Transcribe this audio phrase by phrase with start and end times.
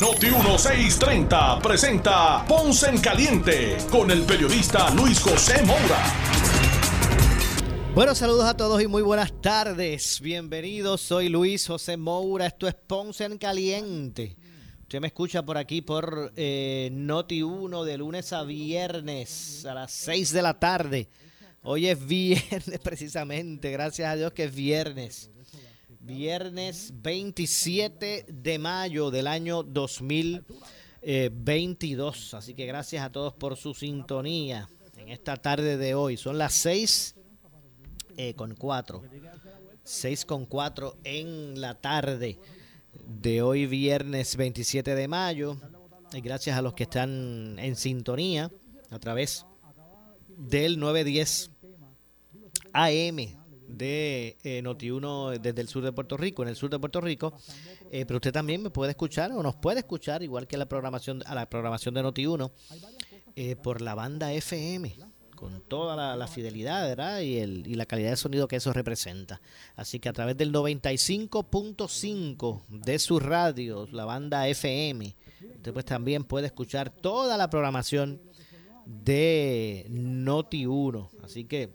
[0.00, 6.04] Noti 1630 presenta Ponce en Caliente con el periodista Luis José Moura.
[7.96, 10.20] Bueno, saludos a todos y muy buenas tardes.
[10.20, 12.46] Bienvenidos, soy Luis José Moura.
[12.46, 14.36] Esto es Ponce en Caliente.
[14.82, 19.90] Usted me escucha por aquí por eh, Noti 1 de lunes a viernes a las
[19.90, 21.08] 6 de la tarde.
[21.62, 25.32] Hoy es viernes precisamente, gracias a Dios que es viernes.
[26.08, 32.32] Viernes 27 de mayo del año 2022.
[32.32, 36.16] Así que gracias a todos por su sintonía en esta tarde de hoy.
[36.16, 37.14] Son las 6
[38.16, 39.02] eh, con 4.
[39.84, 42.38] 6 con 4 en la tarde
[43.06, 45.58] de hoy viernes 27 de mayo.
[46.14, 48.50] Y gracias a los que están en sintonía
[48.88, 49.44] a través
[50.38, 51.50] del 910
[52.72, 53.37] AM
[53.68, 57.32] de eh, Noti1 desde el sur de Puerto Rico, en el sur de Puerto Rico.
[57.92, 61.22] Eh, pero usted también me puede escuchar o nos puede escuchar, igual que la programación,
[61.26, 62.50] a la programación de Noti1,
[63.36, 64.96] eh, por la banda FM
[65.38, 67.20] con toda la, fidelidad ¿verdad?
[67.20, 69.40] Y, el, y la calidad de sonido que eso representa.
[69.76, 75.14] Así que a través del 95.5 de su radio, la banda FM,
[75.54, 78.20] usted pues también puede escuchar toda la programación
[78.84, 81.08] de Noti 1.
[81.22, 81.70] Así que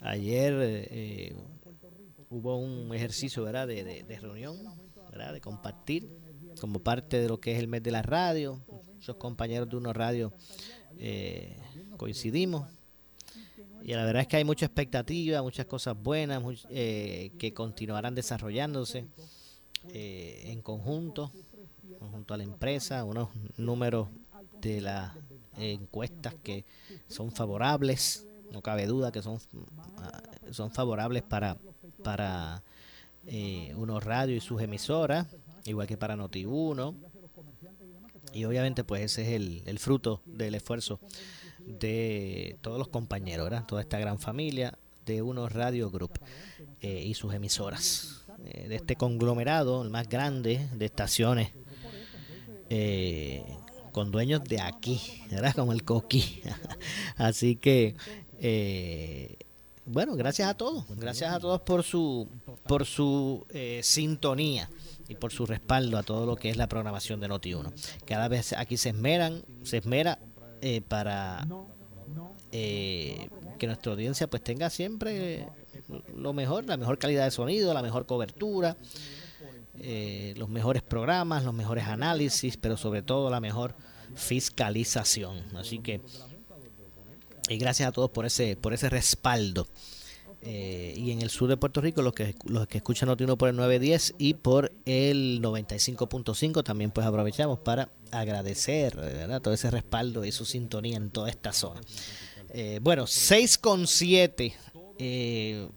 [0.00, 0.54] ayer
[0.90, 1.36] eh,
[2.30, 3.66] hubo un ejercicio ¿verdad?
[3.66, 4.56] De, de reunión,
[5.10, 5.32] ¿verdad?
[5.32, 6.08] de compartir
[6.60, 8.60] como parte de lo que es el mes de la radio,
[8.94, 10.32] muchos compañeros de unos radios
[10.98, 11.56] eh,
[11.96, 12.68] coincidimos.
[13.82, 19.06] Y la verdad es que hay mucha expectativa, muchas cosas buenas eh, que continuarán desarrollándose
[19.90, 21.30] eh, en conjunto,
[22.10, 23.28] junto a la empresa, unos
[23.58, 24.08] números
[24.60, 25.12] de las
[25.56, 26.64] encuestas que
[27.08, 29.38] son favorables, no cabe duda que son,
[30.50, 31.56] son favorables para,
[32.02, 32.62] para
[33.76, 35.26] unos radios y sus emisoras,
[35.64, 36.94] igual que para Noti1,
[38.32, 41.00] y obviamente pues ese es el, el fruto del esfuerzo
[41.66, 46.18] de todos los compañeros, toda esta gran familia de unos Radio Group
[46.80, 51.50] eh, y sus emisoras, eh, de este conglomerado, el más grande de estaciones,
[52.70, 53.44] eh,
[53.94, 55.00] con dueños de aquí,
[55.30, 55.54] ¿verdad?
[55.54, 56.42] Como el Coqui.
[57.16, 57.94] Así que,
[59.86, 62.28] bueno, gracias a todos, gracias a todos por su,
[62.66, 63.46] por su
[63.80, 64.68] sintonía
[65.08, 67.72] y por su respaldo a todo lo que es la programación de Noti1.
[68.04, 70.18] Cada vez aquí se esmeran, se esmera
[70.62, 71.46] eh, para
[72.52, 73.28] eh,
[73.58, 75.46] que nuestra audiencia pues tenga siempre
[76.16, 78.76] lo mejor, la mejor calidad de sonido, la mejor cobertura,
[79.78, 83.74] eh, los mejores programas, los mejores análisis, pero sobre todo la mejor
[84.14, 85.42] fiscalización.
[85.56, 86.00] Así que
[87.48, 89.66] y gracias a todos por ese por ese respaldo.
[90.46, 93.48] Eh, y en el sur de Puerto Rico, los que, los que escuchan Noti1 por
[93.48, 98.94] el 910 y por el 95.5, también pues aprovechamos para agradecer
[99.42, 101.80] todo ese respaldo y su sintonía en toda esta zona.
[102.50, 104.52] Eh, bueno, 6.7,
[104.98, 105.68] eh,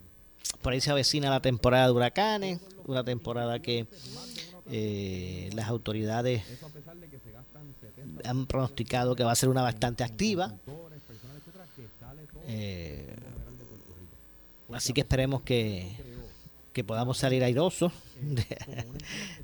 [0.62, 3.86] por ahí se avecina la temporada de huracanes, una temporada que
[4.70, 6.44] eh, las autoridades
[8.26, 10.54] han pronosticado que va a ser una bastante activa.
[12.48, 13.16] Eh,
[14.74, 15.92] Así que esperemos que,
[16.86, 17.92] podamos salir airosos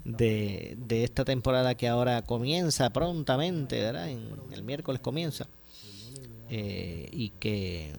[0.05, 4.09] de, de, esta temporada que ahora comienza prontamente, ¿verdad?
[4.09, 5.47] En, el miércoles comienza.
[6.49, 7.93] Eh, y que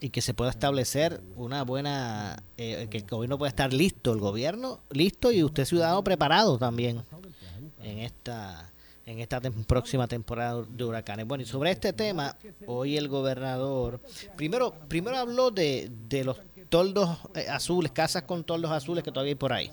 [0.00, 4.20] y que se pueda establecer una buena eh, que el gobierno pueda estar listo el
[4.20, 7.02] gobierno listo y usted ciudadano preparado también
[7.82, 8.72] en esta
[9.06, 11.28] en esta próxima temporada de huracanes.
[11.28, 14.00] Bueno, y sobre este tema, hoy el gobernador,
[14.36, 16.38] primero, primero habló de, de los
[16.68, 19.70] toldos eh, azules, casas con toldos azules que todavía hay por ahí.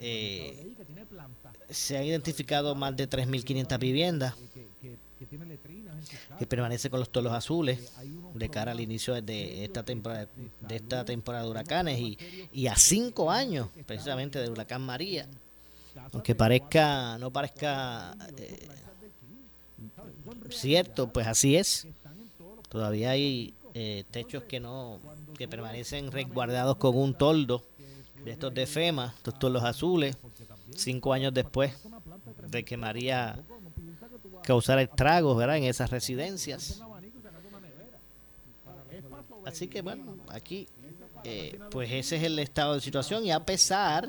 [0.00, 0.74] Eh,
[1.70, 4.34] se han identificado más de 3.500 viviendas
[6.38, 7.92] que permanecen con los toldos azules
[8.34, 10.28] de cara al inicio de esta temporada
[10.60, 12.18] de esta temporada de huracanes y,
[12.52, 15.28] y a cinco años precisamente del huracán María
[16.12, 18.68] aunque parezca, no parezca eh,
[20.50, 21.86] cierto, pues así es.
[22.68, 24.98] Todavía hay eh, techos que no,
[25.38, 27.62] que permanecen resguardados con un toldo
[28.24, 30.16] de estos de FEMA, estos toldos azules,
[30.74, 31.74] cinco años después
[32.48, 33.38] de que María
[34.44, 35.56] causara estragos ¿verdad?
[35.56, 36.80] en esas residencias.
[39.44, 40.68] Así que bueno, aquí
[41.24, 44.08] eh, pues ese es el estado de situación y a pesar,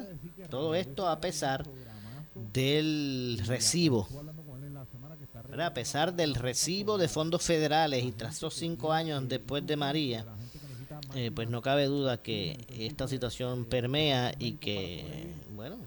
[0.49, 1.65] todo esto a pesar
[2.53, 4.07] del recibo,
[5.57, 10.25] a pesar del recibo de fondos federales y tras esos cinco años después de María,
[11.15, 15.77] eh, pues no cabe duda que esta situación permea y que, bueno,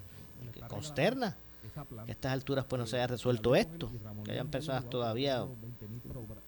[0.53, 1.35] que consterna
[1.71, 3.91] que a estas alturas pues no se haya resuelto esto,
[4.23, 5.45] que hayan personas todavía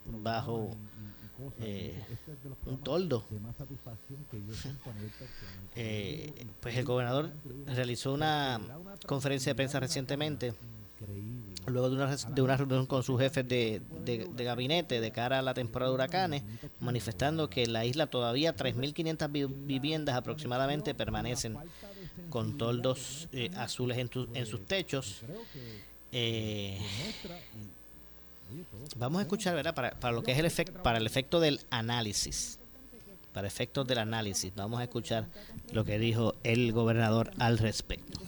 [0.06, 0.71] bajo
[1.59, 2.03] eh,
[2.65, 3.23] un toldo.
[5.75, 7.31] Eh, pues el gobernador
[7.65, 8.59] realizó una
[9.07, 10.53] conferencia de prensa recientemente,
[11.65, 15.41] luego de una, de una reunión con sus jefes de, de, gabinete de cara a
[15.41, 16.44] la temporada de huracanes,
[16.79, 21.57] manifestando que en la isla todavía 3.500 viviendas aproximadamente permanecen
[22.29, 25.21] con toldos eh, azules en, en, sus techos.
[26.12, 26.77] Eh,
[28.95, 29.73] Vamos a escuchar, ¿verdad?
[29.73, 32.59] Para, para lo que es el efecto, para el efecto del análisis.
[33.33, 35.27] Para efectos del análisis, vamos a escuchar
[35.71, 38.19] lo que dijo el gobernador al respecto.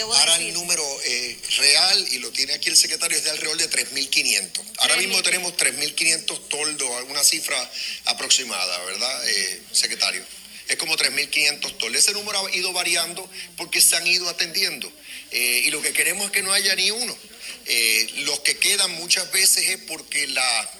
[0.00, 3.70] Ahora el número eh, real, y lo tiene aquí el secretario, es de alrededor de
[3.70, 4.60] 3.500.
[4.80, 7.56] Ahora mismo tenemos 3.500 toldos, alguna cifra
[8.04, 10.22] aproximada, ¿verdad, eh, secretario?
[10.68, 12.02] Es como 3.500 toldos.
[12.02, 14.90] Ese número ha ido variando porque se han ido atendiendo.
[15.30, 17.16] Eh, y lo que queremos es que no haya ni uno.
[17.66, 20.70] Eh, los que quedan muchas veces es porque la,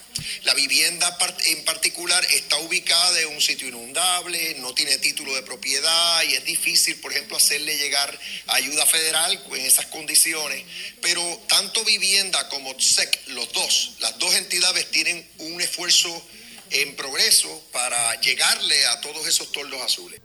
[0.45, 6.23] la vivienda en particular está ubicada en un sitio inundable, no tiene título de propiedad
[6.25, 8.19] y es difícil, por ejemplo, hacerle llegar
[8.49, 10.65] ayuda federal en esas condiciones.
[11.01, 16.27] Pero tanto vivienda como SEC, los dos, las dos entidades tienen un esfuerzo
[16.71, 20.21] en progreso para llegarle a todos esos tordos azules.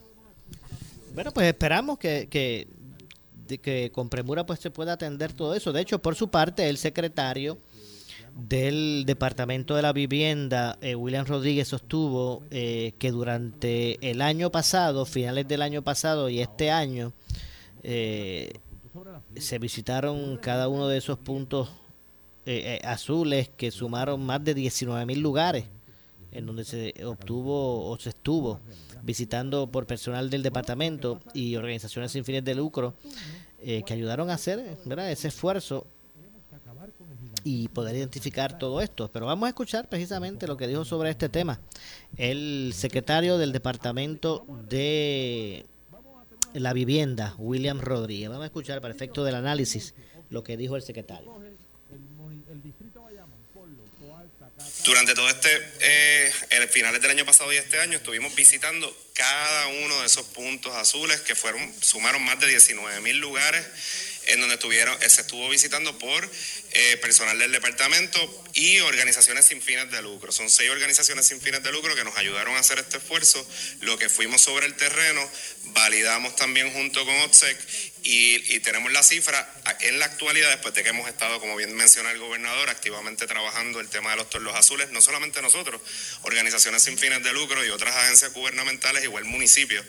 [1.14, 2.68] Bueno, pues esperamos que, que
[3.58, 5.72] que con premura pues se pueda atender todo eso.
[5.72, 7.58] De hecho, por su parte, el secretario
[8.36, 15.06] del Departamento de la Vivienda, eh, William Rodríguez, sostuvo eh, que durante el año pasado,
[15.06, 17.14] finales del año pasado y este año,
[17.84, 18.54] eh,
[19.38, 21.70] se visitaron cada uno de esos puntos
[22.84, 25.64] azules que sumaron más de 19 mil lugares
[26.34, 28.60] en donde se obtuvo o se estuvo
[29.02, 32.96] visitando por personal del departamento y organizaciones sin fines de lucro
[33.62, 35.12] eh, que ayudaron a hacer ¿verdad?
[35.12, 35.86] ese esfuerzo
[37.44, 39.10] y poder identificar todo esto.
[39.12, 41.60] Pero vamos a escuchar precisamente lo que dijo sobre este tema
[42.18, 45.66] el secretario del Departamento de
[46.54, 48.30] la Vivienda, William Rodríguez.
[48.30, 49.94] Vamos a escuchar para efecto del análisis
[50.30, 51.32] lo que dijo el secretario.
[54.84, 55.50] Durante todo este,
[55.80, 60.26] eh, el finales del año pasado y este año, estuvimos visitando cada uno de esos
[60.28, 63.66] puntos azules que fueron, sumaron más de 19 mil lugares
[64.28, 66.30] en donde estuvieron, se estuvo visitando por
[66.72, 70.32] eh, personal del departamento y organizaciones sin fines de lucro.
[70.32, 73.46] Son seis organizaciones sin fines de lucro que nos ayudaron a hacer este esfuerzo.
[73.82, 75.30] Lo que fuimos sobre el terreno,
[75.66, 77.58] validamos también junto con OTSEC
[78.04, 79.48] y, tenemos la cifra
[79.82, 83.80] en la actualidad, después de que hemos estado, como bien menciona el gobernador, activamente trabajando
[83.80, 85.82] el tema de los torlos azules, no solamente nosotros,
[86.24, 89.86] organizaciones sin fines de lucro y otras agencias gubernamentales, igual municipios,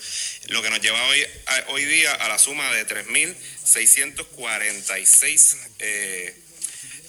[0.48, 1.26] lo que nos lleva hoy,
[1.68, 6.43] hoy día a la suma de 3.646 eh,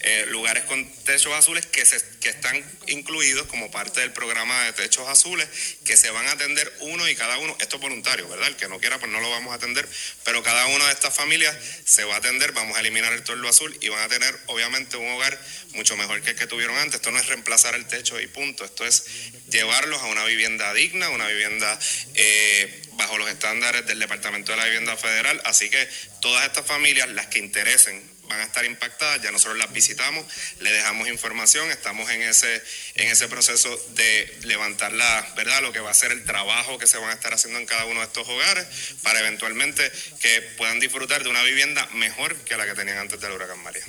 [0.07, 4.73] eh, lugares con techos azules que, se, que están incluidos como parte del programa de
[4.73, 5.47] techos azules,
[5.83, 8.49] que se van a atender uno y cada uno, esto es voluntario, ¿verdad?
[8.49, 9.89] El que no quiera, pues no lo vamos a atender,
[10.23, 13.49] pero cada una de estas familias se va a atender, vamos a eliminar el torno
[13.49, 15.39] azul y van a tener, obviamente, un hogar
[15.73, 16.95] mucho mejor que el que tuvieron antes.
[16.95, 19.05] Esto no es reemplazar el techo y punto, esto es
[19.49, 21.79] llevarlos a una vivienda digna, una vivienda
[22.13, 25.41] eh, bajo los estándares del Departamento de la Vivienda Federal.
[25.45, 25.89] Así que
[26.21, 30.25] todas estas familias, las que interesen van a estar impactadas, ya nosotros las visitamos,
[30.59, 32.61] le dejamos información, estamos en ese,
[32.95, 35.61] en ese proceso de levantar la, ¿verdad?
[35.61, 37.85] lo que va a ser el trabajo que se van a estar haciendo en cada
[37.85, 39.91] uno de estos hogares para eventualmente
[40.21, 43.83] que puedan disfrutar de una vivienda mejor que la que tenían antes del huracán María.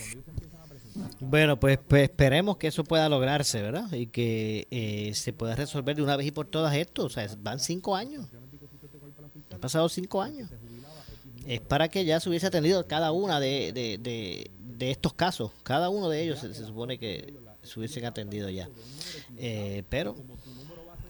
[1.21, 3.91] Bueno, pues, pues, esperemos que eso pueda lograrse, ¿verdad?
[3.93, 7.05] Y que eh, se pueda resolver de una vez y por todas esto.
[7.05, 8.27] O sea, van cinco años.
[9.51, 10.51] Han pasado cinco años
[11.47, 15.53] es para que ya se hubiese atendido cada una de, de, estos casos.
[15.63, 18.69] Cada uno de ellos se, supone que se hubiesen atendido ya.
[19.39, 20.17] Eh, pero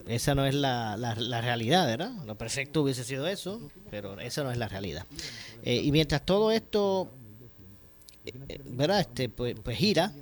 [0.06, 2.12] esa no es la, la, realidad, ¿verdad?
[2.26, 5.06] Lo perfecto hubiese sido eso, pero esa no es la realidad.
[5.62, 7.10] Eh, y mientras todo esto,
[8.26, 9.00] eh, ¿verdad?
[9.00, 10.12] Este, pues, pues gira,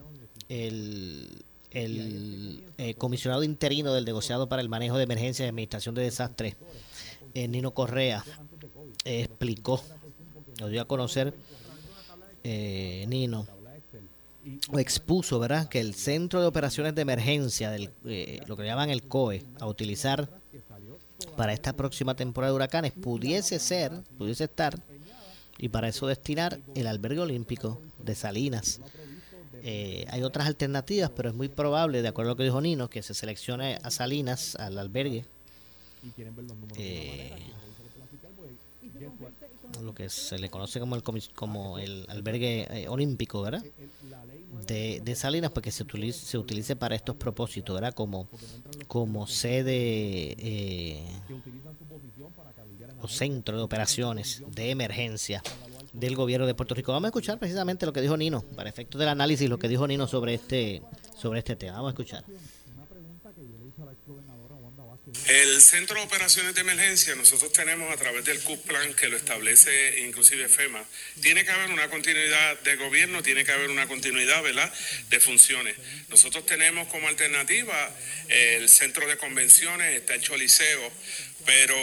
[0.49, 2.63] el, el
[2.99, 6.57] comisionado interino del negociado para el manejo de emergencias y administración de desastres,
[7.35, 8.25] Nino Correa,
[9.05, 9.83] explicó
[10.59, 11.35] lo dio a conocer
[12.43, 13.47] eh, Nino,
[14.71, 18.91] o expuso, ¿verdad?, que el Centro de Operaciones de Emergencia, del, eh, lo que llaman
[18.91, 20.29] el COE, a utilizar
[21.37, 24.79] para esta próxima temporada de huracanes, pudiese ser, pudiese estar,
[25.57, 28.81] y para eso destinar el albergue olímpico de Salinas.
[29.63, 32.91] Eh, hay otras alternativas, pero es muy probable, de acuerdo a lo que dijo Nino,
[32.91, 35.25] que se seleccione a Salinas, al albergue,
[36.77, 37.33] eh,
[39.83, 41.03] lo que se le conoce como el,
[41.35, 43.65] como el albergue eh, olímpico, ¿verdad?
[44.67, 47.95] De, de, Salinas, porque se utilice, se utilice para estos propósitos, ¿verdad?
[47.95, 48.29] Como,
[48.87, 51.07] como sede eh,
[53.01, 55.43] o centro de operaciones de emergencia
[55.93, 56.93] del gobierno de Puerto Rico.
[56.93, 59.87] Vamos a escuchar precisamente lo que dijo Nino, para efectos del análisis, lo que dijo
[59.87, 60.83] Nino sobre este,
[61.17, 61.75] sobre este tema.
[61.75, 62.25] Vamos a escuchar.
[65.27, 70.01] El Centro de Operaciones de Emergencia, nosotros tenemos a través del CUPLAN, que lo establece
[70.01, 70.85] inclusive FEMA,
[71.23, 74.71] tiene que haber una continuidad de gobierno, tiene que haber una continuidad, ¿verdad?,
[75.09, 75.77] de funciones.
[76.11, 77.91] Nosotros tenemos como alternativa
[78.29, 80.93] el Centro de Convenciones, está el Choliseo,
[81.47, 81.77] pero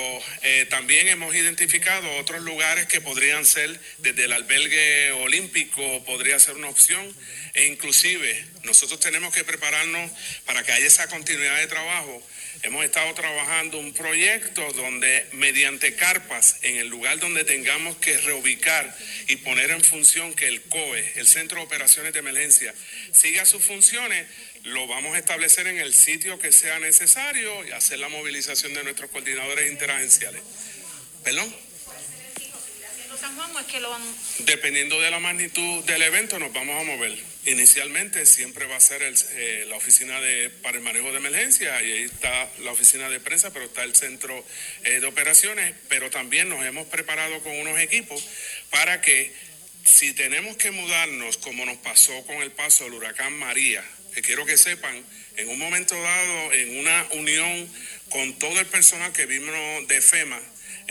[0.43, 6.55] eh, también hemos identificado otros lugares que podrían ser, desde el albergue olímpico podría ser
[6.55, 7.15] una opción,
[7.53, 10.11] e inclusive nosotros tenemos que prepararnos
[10.45, 12.23] para que haya esa continuidad de trabajo
[12.63, 18.95] Hemos estado trabajando un proyecto donde mediante carpas, en el lugar donde tengamos que reubicar
[19.27, 22.73] y poner en función que el COE, el Centro de Operaciones de Emergencia,
[23.13, 24.27] siga sus funciones,
[24.63, 28.83] lo vamos a establecer en el sitio que sea necesario y hacer la movilización de
[28.83, 30.41] nuestros coordinadores interagenciales.
[31.23, 31.51] ¿Perdón?
[33.19, 34.01] San Juan o es que lo van...
[34.39, 37.30] Dependiendo de la magnitud del evento nos vamos a mover.
[37.45, 41.91] Inicialmente siempre va a ser eh, la oficina de, para el manejo de emergencia y
[41.91, 44.45] ahí está la oficina de prensa, pero está el centro
[44.83, 48.23] eh, de operaciones, pero también nos hemos preparado con unos equipos
[48.69, 49.33] para que
[49.85, 53.83] si tenemos que mudarnos como nos pasó con el paso del huracán María,
[54.13, 55.03] que quiero que sepan,
[55.37, 57.67] en un momento dado, en una unión
[58.09, 60.39] con todo el personal que vimos de FEMA,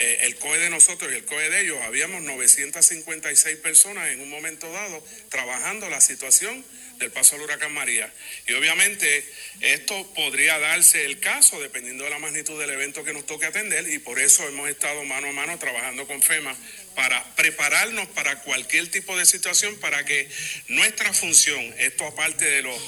[0.01, 4.31] eh, el COE de nosotros y el COE de ellos, habíamos 956 personas en un
[4.31, 6.65] momento dado trabajando la situación
[6.97, 8.11] del paso al huracán María.
[8.47, 9.25] Y obviamente
[9.61, 13.89] esto podría darse el caso dependiendo de la magnitud del evento que nos toque atender
[13.89, 16.57] y por eso hemos estado mano a mano trabajando con FEMA
[16.95, 20.29] para prepararnos para cualquier tipo de situación para que
[20.69, 22.81] nuestra función, esto aparte de los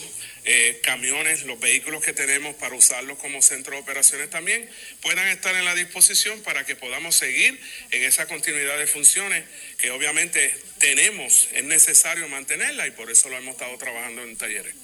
[0.44, 4.68] eh, camiones, los vehículos que tenemos para usarlos como centro de operaciones también,
[5.00, 7.60] puedan estar en la disposición para que podamos seguir
[7.92, 9.44] en esa continuidad de funciones
[9.78, 14.74] que obviamente tenemos, es necesario mantenerla y por eso lo hemos estado trabajando en talleres.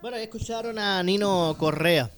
[0.00, 2.10] Bueno, escucharon a Nino Correa,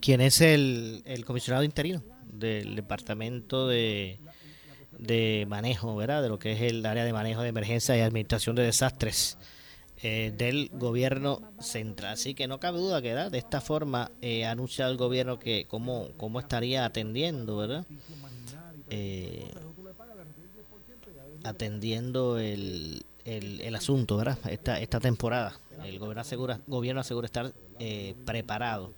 [0.00, 4.18] quien es el, el comisionado interino del Departamento de,
[4.92, 6.22] de Manejo, ¿verdad?
[6.22, 9.36] De lo que es el área de manejo de emergencia y administración de desastres
[10.02, 12.14] eh, del gobierno central.
[12.14, 16.08] Así que no cabe duda que de esta forma eh, anuncia el gobierno que cómo,
[16.16, 17.86] cómo estaría atendiendo, ¿verdad?
[18.90, 19.50] Eh,
[21.44, 24.38] atendiendo el, el, asunto, ¿verdad?
[24.48, 25.58] Esta, esta temporada.
[25.84, 28.92] El gobierno asegura, gobierno asegura estar eh, preparado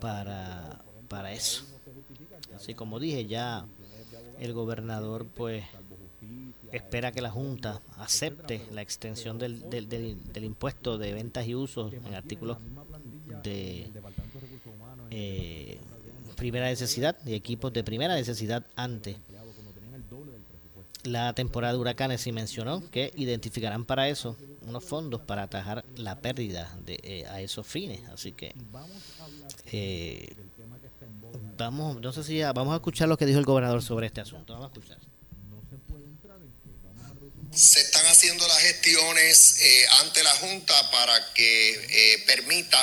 [0.00, 1.64] para, para eso.
[2.54, 3.66] Así como dije, ya
[4.40, 5.64] el gobernador pues
[6.72, 11.92] espera que la Junta acepte la extensión del, del, del, impuesto de ventas y usos
[11.92, 12.58] en artículos
[13.42, 13.90] de
[15.10, 15.78] eh,
[16.36, 19.16] primera necesidad y equipos de primera necesidad ante
[21.04, 26.20] la temporada de huracanes y mencionó que identificarán para eso unos fondos para atajar la
[26.20, 28.08] pérdida de, eh, a esos fines.
[28.08, 28.54] Así que
[29.70, 30.34] eh,
[31.56, 34.54] vamos, no sé si vamos a escuchar lo que dijo el gobernador sobre este asunto.
[34.54, 35.15] Vamos a escuchar
[37.56, 42.82] se están haciendo las gestiones eh, ante la Junta para que eh, permita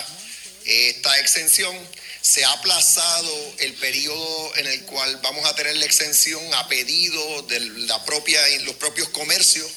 [0.65, 1.77] eh, esta exención.
[2.21, 7.43] Se ha aplazado el periodo en el cual vamos a tener la exención a pedido
[7.43, 9.69] de la propia, los propios comercios.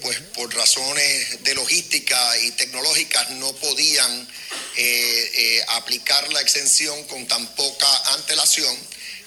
[0.00, 4.26] pues por razones de logística y tecnológicas no podían
[5.68, 8.74] aplicar la exención con tan poca antelación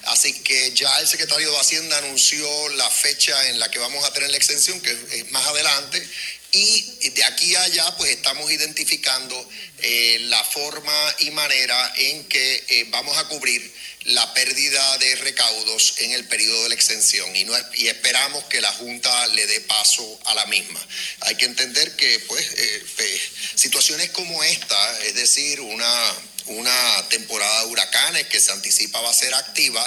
[0.06, 4.12] Así que ya el secretario de Hacienda anunció la fecha en la que vamos a
[4.12, 6.06] tener la extensión, que es más adelante,
[6.54, 12.64] y de aquí a allá pues estamos identificando eh, la forma y manera en que
[12.68, 13.72] eh, vamos a cubrir
[14.04, 19.26] la pérdida de recaudos en el periodo de la extensión y, esperamos que la Junta
[19.28, 20.80] le dé paso a la misma.
[21.20, 23.20] Hay que entender que pues, eh, pues
[23.54, 26.14] situaciones como esta, es decir, una
[26.46, 29.82] una temporada de huracanes que se anticipa va a ser activa,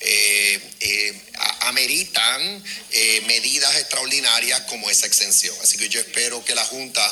[0.00, 1.22] eh, eh,
[1.62, 2.62] amerita tomarán
[2.92, 5.54] eh, medidas extraordinarias como esa exención.
[5.62, 7.02] Así que yo espero que la Junta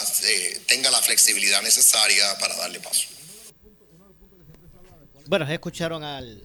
[0.67, 3.09] tenga la flexibilidad necesaria para darle paso.
[5.27, 6.43] Bueno, escucharon al,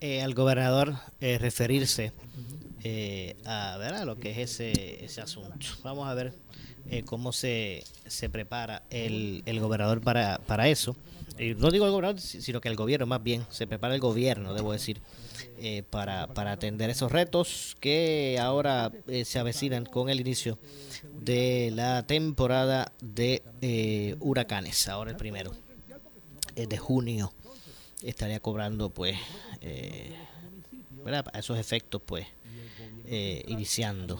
[0.00, 2.12] al gobernador referirse
[3.44, 5.66] a, a lo que es ese, ese asunto.
[5.82, 6.32] Vamos a ver
[7.04, 10.96] cómo se, se prepara el, el gobernador para, para eso.
[11.56, 14.72] No digo el gobernador, sino que el gobierno más bien, se prepara el gobierno, debo
[14.72, 15.00] decir,
[15.58, 20.58] eh, para, para, atender esos retos que ahora eh, se avecinan con el inicio
[21.20, 24.88] de la temporada de eh, huracanes.
[24.88, 25.52] Ahora el primero
[26.54, 27.32] de junio
[28.02, 29.16] estaría cobrando pues
[31.06, 32.26] a esos efectos pues
[33.46, 34.18] iniciando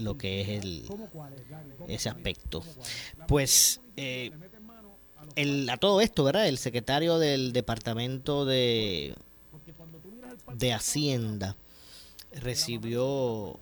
[0.00, 0.84] lo que es el
[1.88, 2.62] ese aspecto
[3.28, 3.80] pues
[5.36, 6.48] el, a todo esto, ¿verdad?
[6.48, 9.14] El secretario del Departamento de,
[10.54, 11.56] de Hacienda
[12.32, 13.60] recibió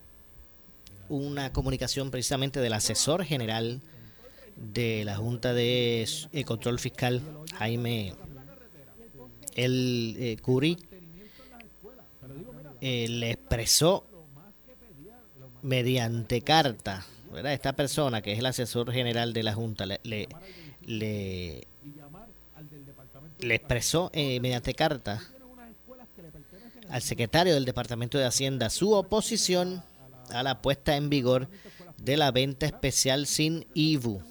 [1.08, 3.80] una comunicación precisamente del asesor general
[4.56, 6.06] de la Junta de
[6.46, 7.20] Control Fiscal,
[7.56, 8.14] Jaime
[9.54, 10.78] El eh, Curi,
[12.80, 14.04] eh, le expresó
[15.62, 17.52] mediante carta, ¿verdad?
[17.52, 20.28] Esta persona que es el asesor general de la Junta le, le,
[20.86, 21.66] le
[23.54, 25.22] expresó eh, mediante carta
[26.90, 29.82] al secretario del Departamento de Hacienda su oposición
[30.30, 31.48] a la puesta en vigor
[31.98, 34.22] de la venta especial sin IVU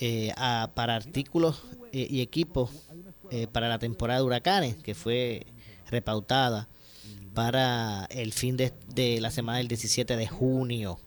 [0.00, 0.32] eh,
[0.74, 1.62] para artículos
[1.92, 2.70] eh, y equipos
[3.52, 5.46] para la temporada de huracanes que fue
[5.90, 6.66] repautada
[7.34, 10.98] para el fin de la semana del 17 de junio.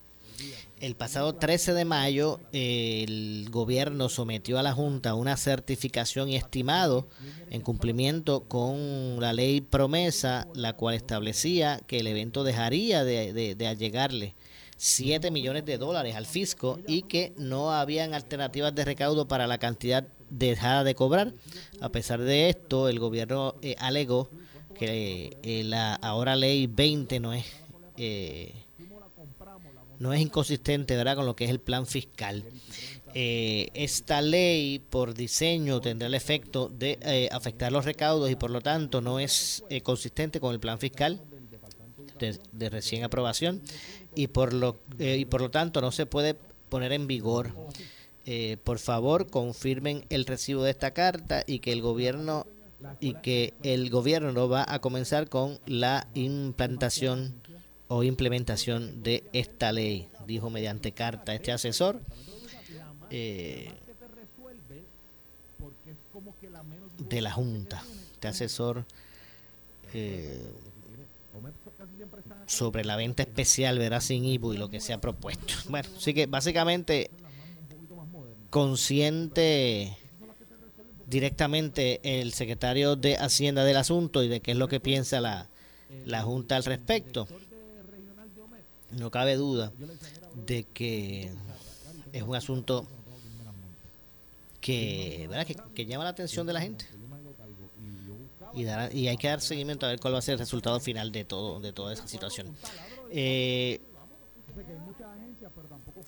[0.80, 7.08] El pasado 13 de mayo, el gobierno sometió a la Junta una certificación y estimado
[7.52, 14.34] en cumplimiento con la ley promesa, la cual establecía que el evento dejaría de, allegarle
[14.78, 19.60] 7 millones de dólares al fisco y que no habían alternativas de recaudo para la
[19.60, 21.34] cantidad dejada de cobrar.
[21.80, 24.32] A pesar de esto, el gobierno eh, alegó
[24.74, 27.46] que eh, la ahora ley 20 no es...
[27.98, 28.56] Eh,
[30.02, 31.16] no es inconsistente ¿verdad?
[31.16, 32.44] con lo que es el plan fiscal.
[33.14, 38.50] Eh, esta ley por diseño tendrá el efecto de eh, afectar los recaudos y por
[38.50, 41.22] lo tanto no es eh, consistente con el plan fiscal
[42.20, 43.62] de, recién aprobación
[44.16, 46.36] y por lo y por lo tanto no se puede
[46.70, 47.56] poner en vigor.
[48.64, 52.46] por favor confirmen el recibo de esta carta y que el gobierno
[53.00, 57.42] y que el gobierno va a comenzar con la implantación
[57.94, 62.00] o implementación de esta ley, dijo mediante carta este asesor.
[63.10, 63.70] Eh,
[67.10, 68.86] de la Junta, este asesor
[69.94, 70.42] eh,
[72.46, 75.54] sobre la venta especial, verá sin IBU y lo que se ha propuesto.
[75.70, 77.12] Bueno, así que básicamente
[78.50, 79.98] consciente
[81.08, 85.50] directamente el secretario de Hacienda del asunto y de qué es lo que piensa la,
[86.06, 87.28] la Junta al respecto
[88.92, 89.72] no cabe duda
[90.46, 91.32] de que
[92.14, 92.86] es un asunto
[94.60, 95.30] que,
[95.74, 96.86] que, llama la atención de la gente.
[98.54, 101.12] Y, y hay que dar seguimiento a ver cuál va a ser el resultado final
[101.12, 102.56] de todo de toda esa situación.
[103.10, 103.82] Eh,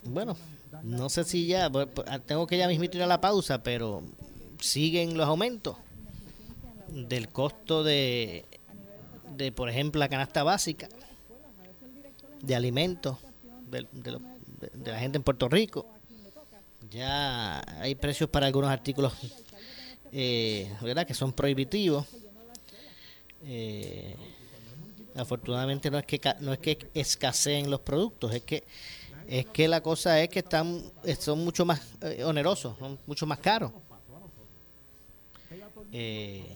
[0.06, 0.36] bueno,
[0.84, 1.88] no sé si ya, pues,
[2.26, 4.04] tengo que ya mismito ir a la pausa, pero
[4.60, 5.78] siguen los aumentos
[6.90, 8.46] del costo de,
[9.36, 10.90] de por ejemplo, la canasta básica
[12.44, 13.18] de alimentos
[13.72, 13.88] de,
[14.86, 15.88] la gente en Puerto Rico.
[16.92, 19.14] Ya hay precios para algunos artículos
[20.12, 21.08] eh, ¿verdad?
[21.08, 22.06] que son prohibitivos.
[23.46, 24.16] Eh,
[25.16, 28.64] afortunadamente no es que no es que escaseen los productos, es que
[29.28, 30.82] es que la cosa es que están
[31.20, 33.72] son mucho más eh, onerosos, son mucho más caros.
[35.92, 36.56] Eh,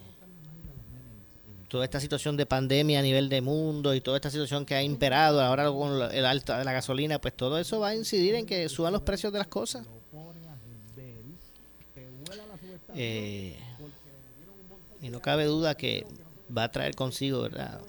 [1.68, 4.84] toda esta situación de pandemia a nivel de mundo y toda esta situación que ha
[4.84, 8.46] imperado ahora con el alta de la gasolina, pues todo eso va a incidir en
[8.46, 9.86] que suban los precios de las cosas.
[12.96, 13.56] Eh,
[15.02, 16.06] y no cabe duda que
[16.56, 17.80] va a traer consigo, ¿verdad?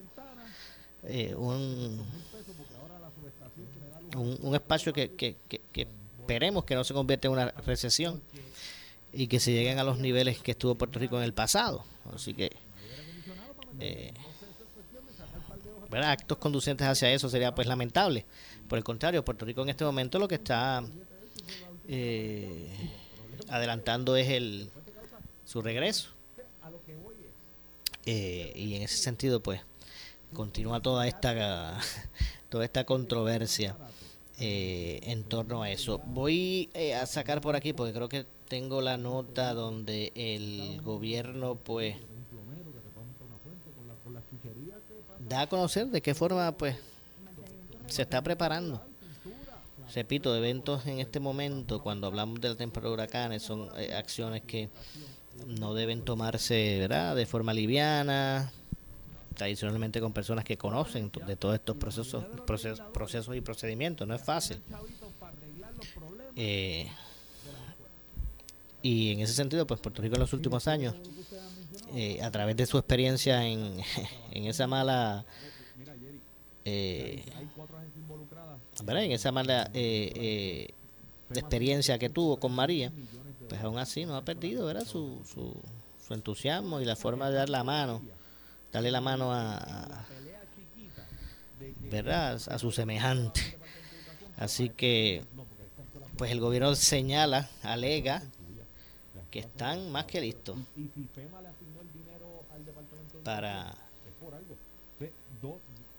[1.04, 2.04] Eh, un,
[4.16, 5.86] un, espacio que, que, que
[6.18, 8.20] esperemos que no se convierta en una recesión
[9.12, 11.84] y que se lleguen a los niveles que estuvo Puerto Rico en el pasado.
[12.14, 12.50] Así que
[13.80, 14.12] eh,
[15.92, 18.24] actos conducentes hacia eso sería pues lamentable.
[18.68, 20.84] Por el contrario, Puerto Rico en este momento lo que está
[21.88, 22.68] eh,
[23.48, 24.70] adelantando es el
[25.44, 26.10] su regreso.
[28.04, 29.60] Eh, y en ese sentido, pues,
[30.32, 31.78] continúa toda esta
[32.48, 33.76] toda esta controversia
[34.38, 35.98] eh, en torno a eso.
[36.06, 41.56] Voy eh, a sacar por aquí porque creo que tengo la nota donde el gobierno
[41.56, 41.96] pues
[45.28, 46.76] da a conocer de qué forma pues
[47.86, 48.82] se está preparando.
[49.94, 54.42] Repito, eventos en este momento, cuando hablamos de la temporada de huracanes, son eh, acciones
[54.42, 54.68] que
[55.46, 57.16] no deben tomarse ¿verdad?
[57.16, 58.52] de forma liviana,
[59.34, 64.06] tradicionalmente con personas que conocen de todos estos procesos, procesos, procesos y procedimientos.
[64.06, 64.60] No es fácil.
[66.36, 66.86] Eh,
[68.82, 70.94] y en ese sentido, pues Puerto Rico en los últimos años,
[71.94, 73.76] eh, a través de su experiencia en,
[74.30, 75.24] en esa mala...
[76.64, 77.24] Eh,
[79.04, 80.70] En esa mala eh,
[81.34, 82.92] experiencia que tuvo con María,
[83.48, 84.84] pues aún así no ha perdido ¿verdad?
[84.84, 85.60] Su, su,
[86.06, 88.02] su entusiasmo y la forma de dar la mano
[88.72, 90.06] darle la mano a,
[91.90, 92.40] ¿verdad?
[92.48, 93.58] a su semejante.
[94.36, 95.24] Así que,
[96.16, 98.22] pues el gobierno señala, alega
[99.30, 100.56] que están más que listos
[103.28, 103.76] para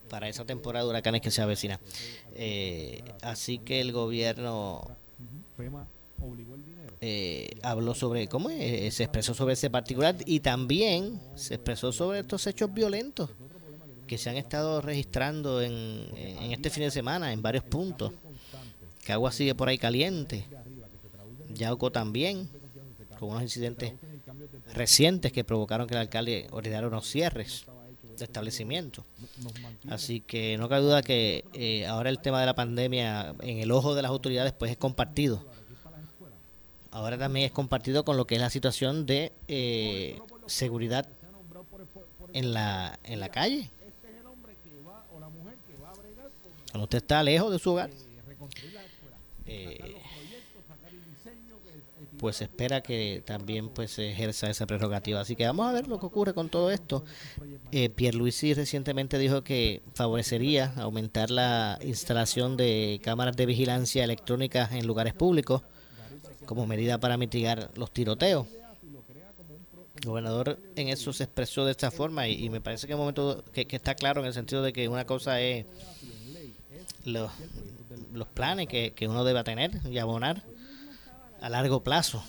[0.10, 1.80] para esa temporada de huracanes que se avecina.
[2.34, 4.82] Eh, así que el gobierno
[7.02, 8.96] eh, habló sobre, ¿cómo es?
[8.96, 13.30] se expresó sobre ese particular y también se expresó sobre estos hechos violentos
[14.08, 18.12] que se han estado registrando en, en este fin de semana en varios puntos.
[19.06, 20.46] Que agua sigue por ahí caliente.
[21.54, 22.50] Yauco también,
[23.20, 23.94] con unos incidentes
[24.74, 27.66] recientes que provocaron que el alcalde ordenara unos cierres
[28.18, 29.06] de establecimientos.
[29.90, 33.72] Así que no cabe duda que eh, ahora el tema de la pandemia en el
[33.72, 35.46] ojo de las autoridades pues es compartido
[36.92, 41.08] ahora también es compartido con lo que es la situación de eh, seguridad
[42.34, 43.72] en la, en la calle.
[46.72, 47.90] Cuando usted está lejos de su hogar,
[49.46, 49.96] eh,
[52.20, 55.22] pues espera que también pues se ejerza esa prerrogativa.
[55.22, 57.06] Así que vamos a ver lo que ocurre con todo esto.
[57.72, 64.86] Eh, Pierluisi recientemente dijo que favorecería aumentar la instalación de cámaras de vigilancia electrónicas en
[64.86, 65.64] lugares públicos
[66.46, 68.46] como medida para mitigar los tiroteos.
[69.96, 73.68] El gobernador en eso se expresó de esta forma y, me parece que momento que,
[73.70, 75.66] está claro en el sentido de que una cosa es
[77.06, 77.32] los,
[78.14, 80.44] los planes que, uno debe tener y abonar
[81.42, 82.24] a largo plazo,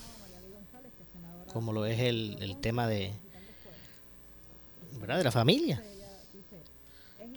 [1.53, 3.13] como lo es el, el tema de,
[5.01, 5.19] ¿verdad?
[5.19, 5.83] de la familia.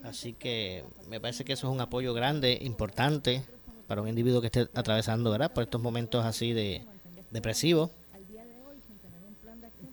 [0.03, 3.43] Así que me parece que eso es un apoyo grande, importante,
[3.87, 5.51] para un individuo que esté atravesando ¿verdad?
[5.53, 6.85] por estos momentos así de
[7.31, 7.91] depresivos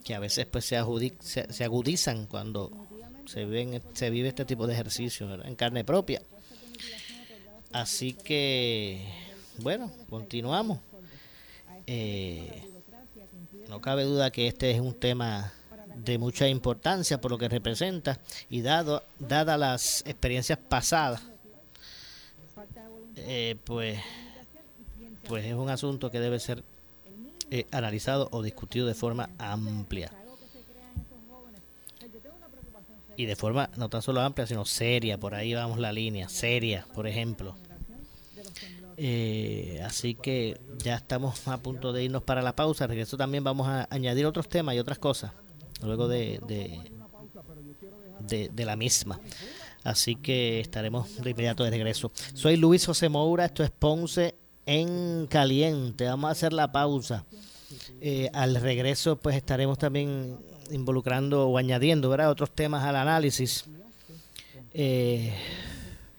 [0.03, 0.77] que a veces pues se,
[1.21, 2.71] se, agudizan cuando
[3.25, 6.21] se, ven, se vive este tipo de ejercicio en carne propia.
[7.71, 9.05] Así que,
[9.59, 10.79] bueno, continuamos.
[11.87, 12.63] Eh,
[13.67, 15.53] no cabe duda que este es un tema
[15.95, 21.21] de mucha importancia por lo que representa y dado dadas las experiencias pasadas
[23.15, 23.99] eh, pues,
[25.27, 26.63] pues es un asunto que debe ser
[27.49, 30.11] eh, analizado o discutido de forma amplia.
[33.17, 36.87] Y de forma no tan solo amplia, sino seria, por ahí vamos la línea, seria,
[36.93, 37.55] por ejemplo.
[39.03, 42.85] Eh, así que ya estamos a punto de irnos para la pausa.
[42.85, 45.31] Regreso también vamos a añadir otros temas y otras cosas
[45.83, 46.39] luego de,
[48.27, 49.19] de, de la misma.
[49.83, 52.11] Así que estaremos de inmediato de regreso.
[52.35, 54.35] Soy Luis José Moura, esto es Ponce
[54.67, 56.05] en Caliente.
[56.05, 57.25] Vamos a hacer la pausa.
[57.99, 60.37] Eh, al regreso, pues estaremos también
[60.69, 62.29] involucrando o añadiendo ¿verdad?
[62.29, 63.65] otros temas al análisis.
[64.75, 65.33] Eh,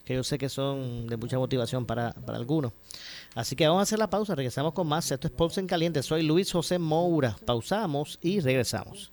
[0.03, 2.73] que yo sé que son de mucha motivación para, para algunos.
[3.35, 5.09] Así que vamos a hacer la pausa, regresamos con más.
[5.11, 6.03] Esto es Ponce en Caliente.
[6.03, 7.35] Soy Luis José Moura.
[7.45, 9.11] Pausamos y regresamos.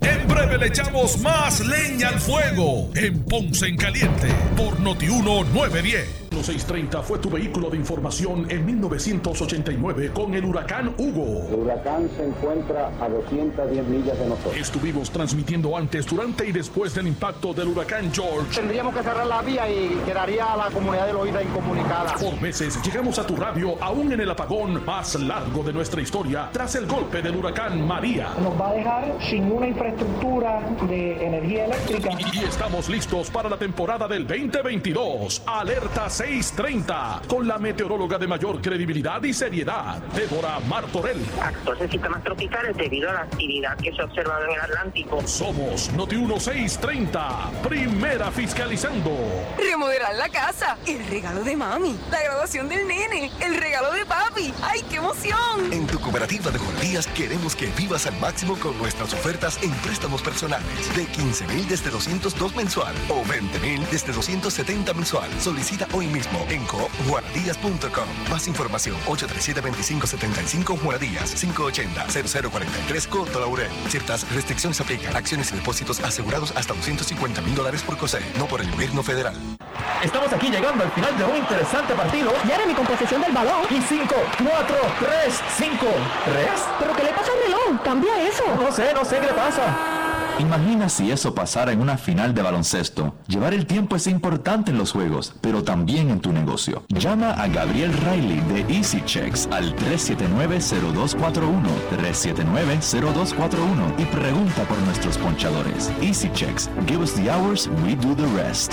[0.00, 6.19] En breve le echamos más leña al fuego en Ponce en Caliente por Notiuno 910.
[6.42, 11.46] 630 fue tu vehículo de información en 1989 con el huracán Hugo.
[11.48, 14.56] El huracán se encuentra a 210 millas de nosotros.
[14.56, 18.54] Estuvimos transmitiendo antes, durante y después del impacto del huracán George.
[18.54, 22.14] Tendríamos que cerrar la vía y quedaría la comunidad de Loída incomunicada.
[22.14, 26.48] Por meses llegamos a tu radio aún en el apagón más largo de nuestra historia
[26.52, 28.30] tras el golpe del huracán María.
[28.42, 32.10] Nos va a dejar sin una infraestructura de energía eléctrica.
[32.18, 35.42] Y, y estamos listos para la temporada del 2022.
[35.46, 41.20] Alerta 6 630, con la meteoróloga de mayor credibilidad y seriedad, Débora Martorell.
[41.42, 45.26] Actuales sistemas tropicales debido a la actividad que se ha observado en el Atlántico.
[45.26, 49.10] Somos Noti 1630, primera fiscalizando.
[49.58, 54.54] Remodelar la casa, el regalo de mami, la graduación del nene, el regalo de papi.
[54.62, 55.72] ¡Ay, qué emoción!
[55.72, 60.22] En tu cooperativa de Días queremos que vivas al máximo con nuestras ofertas en préstamos
[60.22, 65.28] personales de 15 mil desde 202 mensual o 20 mil desde 270 mensual.
[65.40, 66.19] Solicita hoy mismo
[66.50, 68.08] en coopjuanadías.com.
[68.30, 73.70] Más información 837-2575 Juanadías 580-0043 Coto Laurel.
[73.88, 75.16] Ciertas restricciones aplican.
[75.16, 79.34] Acciones y depósitos asegurados hasta 250 mil dólares por COSE, no por el gobierno federal.
[80.02, 82.32] Estamos aquí llegando al final de un interesante partido.
[82.46, 83.62] Jeremy con posesión del balón.
[83.70, 85.86] Y 5, 4, 3, 5,
[86.24, 86.48] 3.
[86.78, 87.82] ¿Pero qué le pasa al reloj?
[87.84, 88.44] Cambia eso.
[88.56, 89.99] No sé, no sé qué le pasa.
[90.38, 93.14] Imagina si eso pasara en una final de baloncesto.
[93.26, 96.84] Llevar el tiempo es importante en los juegos, pero también en tu negocio.
[96.88, 105.92] Llama a Gabriel Riley de Easy Checks al 379-0241, 379-0241 y pregunta por nuestros ponchadores.
[106.00, 108.72] Easy Checks, give us the hours, we do the rest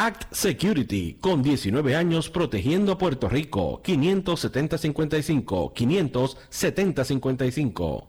[0.00, 3.82] Act Security, con 19 años protegiendo a Puerto Rico.
[3.82, 8.08] 570-55, 570-55.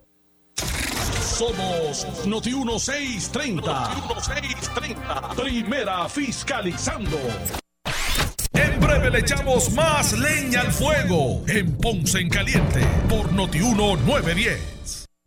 [1.20, 3.64] Somos Noti 1630.
[3.64, 5.30] Noti 1630.
[5.36, 7.18] Primera fiscalizando.
[8.54, 14.99] En breve le echamos más leña al fuego en Ponce en Caliente por Noti 1910.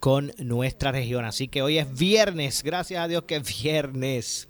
[0.00, 1.24] con nuestra región.
[1.24, 4.48] Así que hoy es viernes, gracias a Dios que es viernes,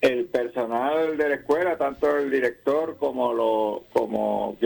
[0.00, 4.56] el personal de la escuela, tanto el director como, lo, como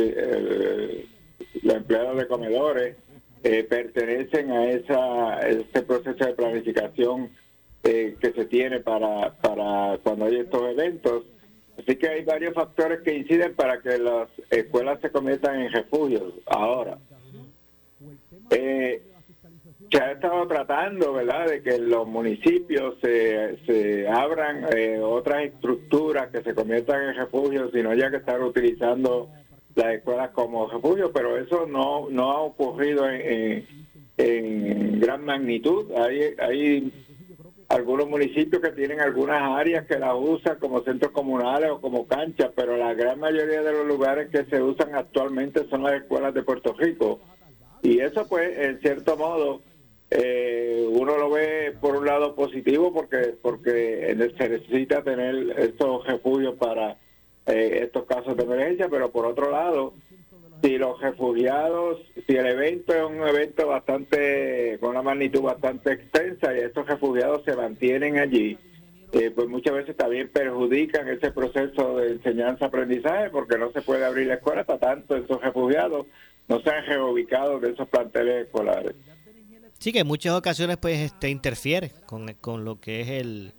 [1.62, 2.96] los empleados de comedores,
[3.42, 7.30] pertenecen a esa, este proceso de planificación
[7.84, 11.24] eh, que se tiene para, para cuando hay estos eventos.
[11.78, 16.34] Así que hay varios factores que inciden para que las escuelas se conviertan en refugios.
[16.46, 16.98] Ahora,
[18.50, 19.02] eh,
[19.90, 26.28] se ha estado tratando, ¿verdad?, de que los municipios se, se abran eh, otras estructuras
[26.30, 29.30] que se conviertan en refugios y no haya que estar utilizando
[29.74, 33.64] las escuelas como refugio, pero eso no, no ha ocurrido en,
[34.16, 35.90] en, gran magnitud.
[35.96, 36.92] Hay, hay
[37.68, 42.50] algunos municipios que tienen algunas áreas que las usan como centros comunales o como canchas,
[42.56, 46.42] pero la gran mayoría de los lugares que se usan actualmente son las escuelas de
[46.42, 47.20] Puerto Rico.
[47.82, 49.60] Y eso pues, en cierto modo,
[50.10, 56.54] eh, uno lo ve por un lado positivo porque porque se necesita tener estos refugios
[56.54, 56.96] para
[57.46, 59.92] eh, estos casos de emergencia, pero por otro lado,
[60.62, 66.54] si los refugiados, si el evento es un evento bastante, con una magnitud bastante extensa
[66.54, 68.58] y estos refugiados se mantienen allí,
[69.12, 74.26] eh, pues muchas veces también perjudican ese proceso de enseñanza-aprendizaje porque no se puede abrir
[74.26, 76.06] la escuela hasta tanto estos refugiados
[76.48, 78.94] no sean reubicados de esos planteles escolares.
[79.78, 83.52] Sí, que en muchas ocasiones pues este interfiere con, con lo que es el,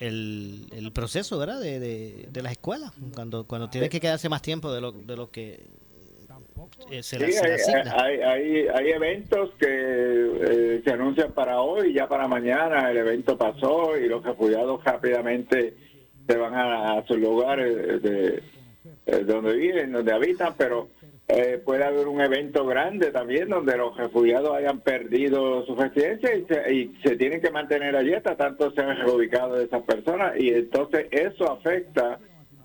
[0.00, 1.60] el, proceso ¿verdad?
[1.60, 5.16] De, de, de las escuelas, cuando, cuando tiene que quedarse más tiempo de lo, de
[5.16, 5.66] lo que
[6.90, 12.90] eh, sí, hay, hay, hay, eventos que eh, se anuncian para hoy, ya para mañana.
[12.90, 15.74] El evento pasó y los refugiados rápidamente
[16.26, 18.42] se van a, sus lugares de,
[19.24, 20.88] donde viven, donde habitan, pero
[21.26, 26.44] eh, puede haber un evento grande también donde los refugiados hayan perdido su residencia y
[26.44, 30.34] se, y se tienen que mantener allí hasta tanto sean reubicados de esas personas.
[30.38, 32.18] Y entonces eso afecta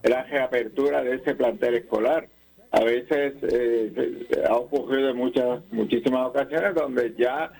[0.03, 2.27] la reapertura de ese plantel escolar
[2.73, 7.51] a veces eh, ha ocurrido en muchas, muchísimas ocasiones donde ya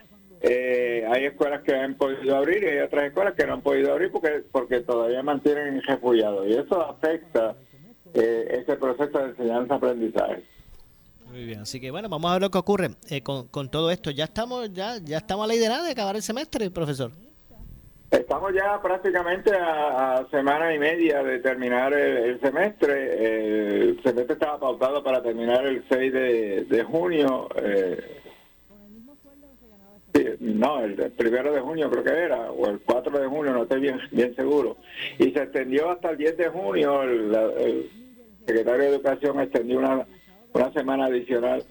[0.42, 3.94] eh, hay escuelas que han podido abrir y hay otras escuelas que no han podido
[3.94, 7.56] abrir porque, porque todavía mantienen refugiados y eso afecta
[8.16, 10.44] eh, ese proceso de enseñanza-aprendizaje.
[11.28, 13.92] Muy bien, así que bueno, vamos a ver lo que ocurre eh, con, con, todo
[13.92, 14.10] esto.
[14.10, 17.12] Ya estamos, ya, ya estamos a la idea de acabar el semestre, profesor.
[18.14, 23.88] Estamos ya prácticamente a, semana y media de terminar el, semestre.
[23.88, 27.50] El semestre estaba pautado para terminar el 6 de, junio.
[27.56, 28.22] Eh,
[30.42, 33.82] no, el, primero de junio creo que era, o el 4 de junio, no estoy
[33.82, 34.78] bien, bien seguro.
[35.18, 37.02] Y se extendió hasta el 10 de junio.
[37.02, 37.90] el
[38.46, 40.06] secretario de Educación extendió una
[40.54, 41.64] una semana adicional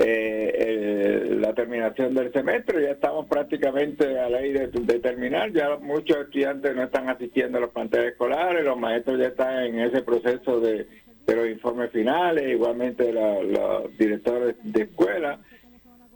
[0.00, 2.82] eh, la terminación del semestre.
[2.82, 5.52] Ya estamos prácticamente a ley de, de, terminar.
[5.52, 9.80] Ya muchos estudiantes no están asistiendo a los planteles escolares, los maestros ya están en
[9.80, 10.86] ese proceso de,
[11.26, 15.38] los informes finales, igualmente los directores de escuela.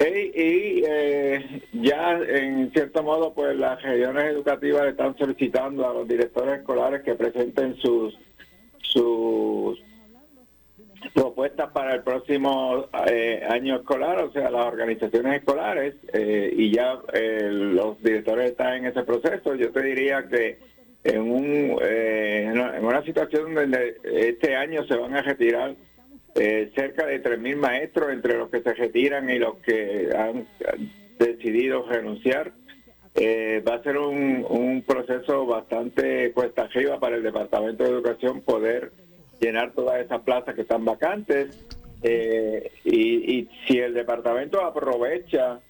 [0.00, 6.60] Y, eh, ya en cierto modo, pues las regiones educativas están solicitando a los directores
[6.60, 8.18] escolares que presenten sus
[8.92, 9.82] sus
[11.10, 16.98] propuestas para el próximo eh, año escolar, o sea, las organizaciones escolares, eh, y ya
[17.12, 19.54] eh, los directores están en ese proceso.
[19.54, 20.58] Yo te diría que
[21.04, 25.74] en, un, en una situación donde este año se van a retirar
[26.34, 30.46] cerca de 3.000 maestros entre los que se retiran y los que han
[31.18, 32.52] decidido renunciar,
[33.68, 38.92] va a ser un, un proceso bastante cuesta arriba para el Departamento de Educación poder
[39.42, 41.58] llenar todas esas plazas que están vacantes.
[42.02, 45.60] Eh, y, si el departamento aprovecha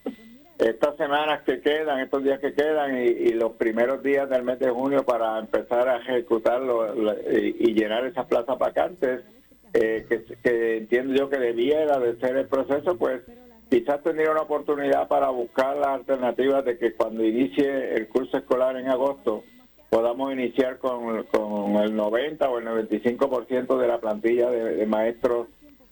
[0.59, 4.71] estas semanas que quedan, estos días que quedan y, los primeros días del mes de
[4.71, 6.95] junio para empezar a ejecutarlo
[7.33, 9.23] y, llenar esas plazas vacantes,
[9.75, 10.07] eh,
[10.43, 13.23] que, entiendo yo que debiera de ser el proceso, pues
[13.71, 18.77] quizás tendría una oportunidad para buscar las alternativas de que cuando inicie el curso escolar
[18.77, 19.45] en agosto,
[19.93, 25.49] podamos iniciar con, con el 90 o el 95% de la plantilla de, maestros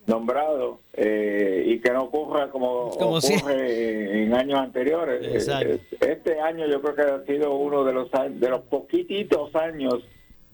[0.07, 5.47] nombrados eh, y que no ocurra como, ocurre en, años anteriores.
[5.47, 9.99] Eh, este año yo creo que ha sido uno de los de los poquititos años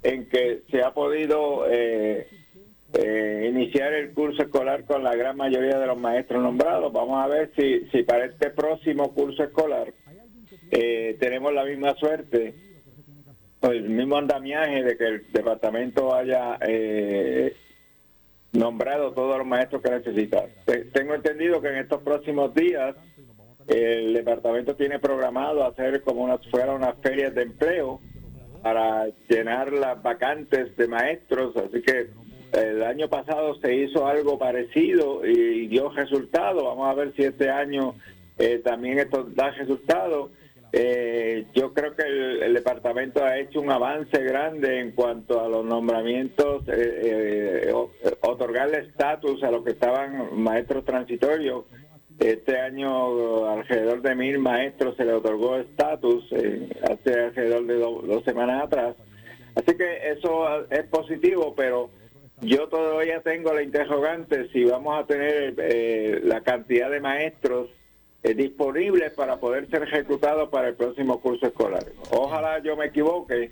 [0.03, 2.27] en que se ha podido eh,
[3.49, 6.91] iniciar el curso escolar con la gran mayoría de los maestros nombrados.
[6.91, 9.93] Vamos a ver si, si para este próximo curso escolar
[10.69, 12.66] tenemos la misma suerte
[13.71, 17.55] el mismo andamiaje de que el departamento haya eh,
[18.53, 20.45] nombrado todos los maestros que necesita.
[20.93, 22.95] Tengo entendido que en estos próximos días
[23.67, 27.99] el departamento tiene programado hacer como una fuera unas ferias de empleo
[28.61, 32.07] para llenar las vacantes de maestros, así que
[32.53, 36.63] el año pasado se hizo algo parecido y dio resultado.
[36.63, 37.95] Vamos a ver si este año
[38.37, 40.31] eh, también esto da resultado.
[40.73, 45.63] Eh, yo creo que el, departamento ha hecho un avance grande en cuanto a los
[45.63, 47.73] nombramientos, eh, eh,
[48.21, 51.65] otorgarle estatus a los que estaban maestros transitorios.
[52.19, 58.63] Este año alrededor de mil maestros se le otorgó estatus, hace alrededor de dos semanas
[58.63, 58.95] atrás.
[59.53, 61.91] Así que eso es positivo, pero
[62.41, 67.69] yo todavía tengo la interrogante si vamos a tener la cantidad de maestros
[68.23, 71.85] eh, disponibles para poder ser ejecutados para el próximo curso escolar.
[72.11, 73.51] Ojalá yo me equivoque.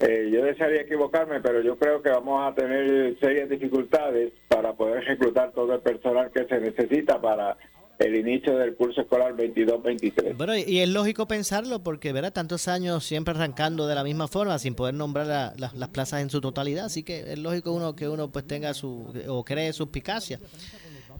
[0.00, 5.02] Eh, yo desearía equivocarme, pero yo creo que vamos a tener serias dificultades para poder
[5.02, 7.56] ejecutar todo el personal que se necesita para
[7.98, 10.36] el inicio del curso escolar 22-23.
[10.36, 14.58] Bueno, y es lógico pensarlo porque, verá, tantos años siempre arrancando de la misma forma
[14.58, 18.30] sin poder nombrar las plazas en su totalidad, así que es lógico uno que uno
[18.30, 20.40] pues tenga su o cree suspicacia.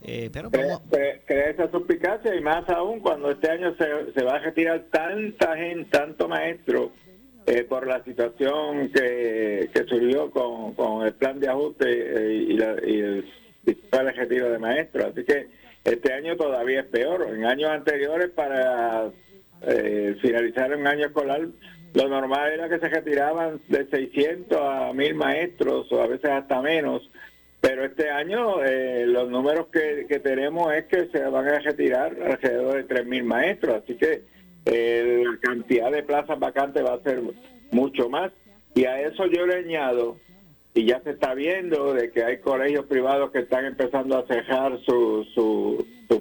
[0.04, 4.38] Eh, pero crea esa suspicacia y más aún cuando este año se, se va a
[4.40, 6.92] retirar tanta gente, tanto maestro,
[7.44, 12.52] eh, por la situación que, que surgió con, con, el plan de ajuste eh, y,
[12.56, 13.32] la, y el
[13.64, 15.06] principal retiro de maestros.
[15.06, 15.48] Así que
[15.82, 17.26] este año todavía es peor.
[17.34, 19.10] En años anteriores, para
[19.62, 21.48] eh, finalizar un año escolar,
[21.94, 26.62] lo normal era que se retiraban de 600 a 1000 maestros o a veces hasta
[26.62, 27.10] menos
[27.62, 32.84] pero este año eh, los números que, tenemos es que se van a retirar alrededor
[32.84, 34.24] de 3.000 maestros, así que
[34.64, 37.22] eh, la cantidad de plazas vacantes va a ser
[37.70, 38.32] mucho más.
[38.74, 40.16] Y a eso yo le añado,
[40.74, 44.80] y ya se está viendo de que hay colegios privados que están empezando a cejar
[44.84, 45.28] sus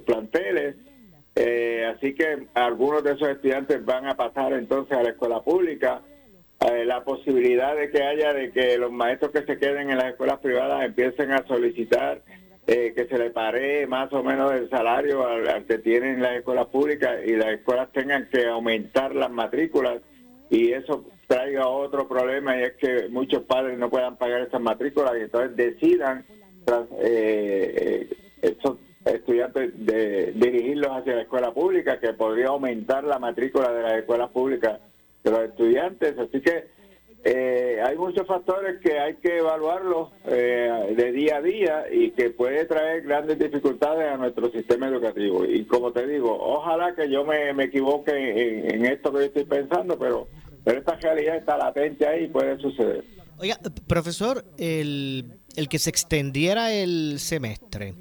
[0.06, 0.76] planteles,
[1.36, 6.04] eh, así que algunos de esos estudiantes van a pasar entonces a la escuela pública
[6.62, 10.10] eh, la posibilidad de que haya de que los maestros que se queden en las
[10.10, 12.22] escuelas privadas empiecen a solicitar
[12.68, 16.68] eh, que se le pare más o menos el salario al, que tienen las escuelas
[16.68, 20.02] públicas y las escuelas tengan que aumentar las matrículas
[20.52, 25.14] y eso traiga otro problema y es que muchos padres no puedan pagar esas matrículas
[25.18, 26.26] y entonces decidan
[27.02, 28.08] eh,
[28.42, 33.94] eso estudiantes de dirigirlos hacia la escuela pública, que podría aumentar la matrícula de las
[33.94, 34.80] escuelas públicas
[35.24, 36.18] de los estudiantes.
[36.18, 36.68] Así que
[37.24, 42.32] eh, hay muchos factores que hay que evaluarlos eh, de día a día y que
[42.32, 45.46] puede traer grandes dificultades a nuestro sistema educativo.
[45.46, 48.12] Y como te digo, ojalá que yo me, me equivoque
[48.74, 50.28] en, esto que yo estoy pensando, pero,
[50.64, 53.04] pero esta realidad está latente ahí y puede suceder.
[53.38, 53.58] Oiga,
[53.88, 57.94] profesor, el, el que se extendiera el semestre,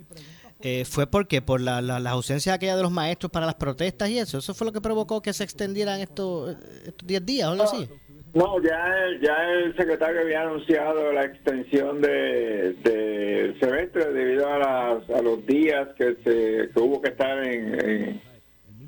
[0.62, 4.08] eh, ¿fue porque ¿Por la, la, la, ausencia aquella de los maestros para las protestas
[4.10, 4.38] y eso?
[4.38, 6.56] ¿Eso fue lo que provocó que se extendieran estos
[7.04, 7.88] 10 días o algo así?
[8.32, 8.78] No, ya,
[9.20, 15.44] ya el secretario había anunciado la extensión del de semestre debido a, las, a los
[15.46, 18.20] días que, se, que hubo que estar en, en,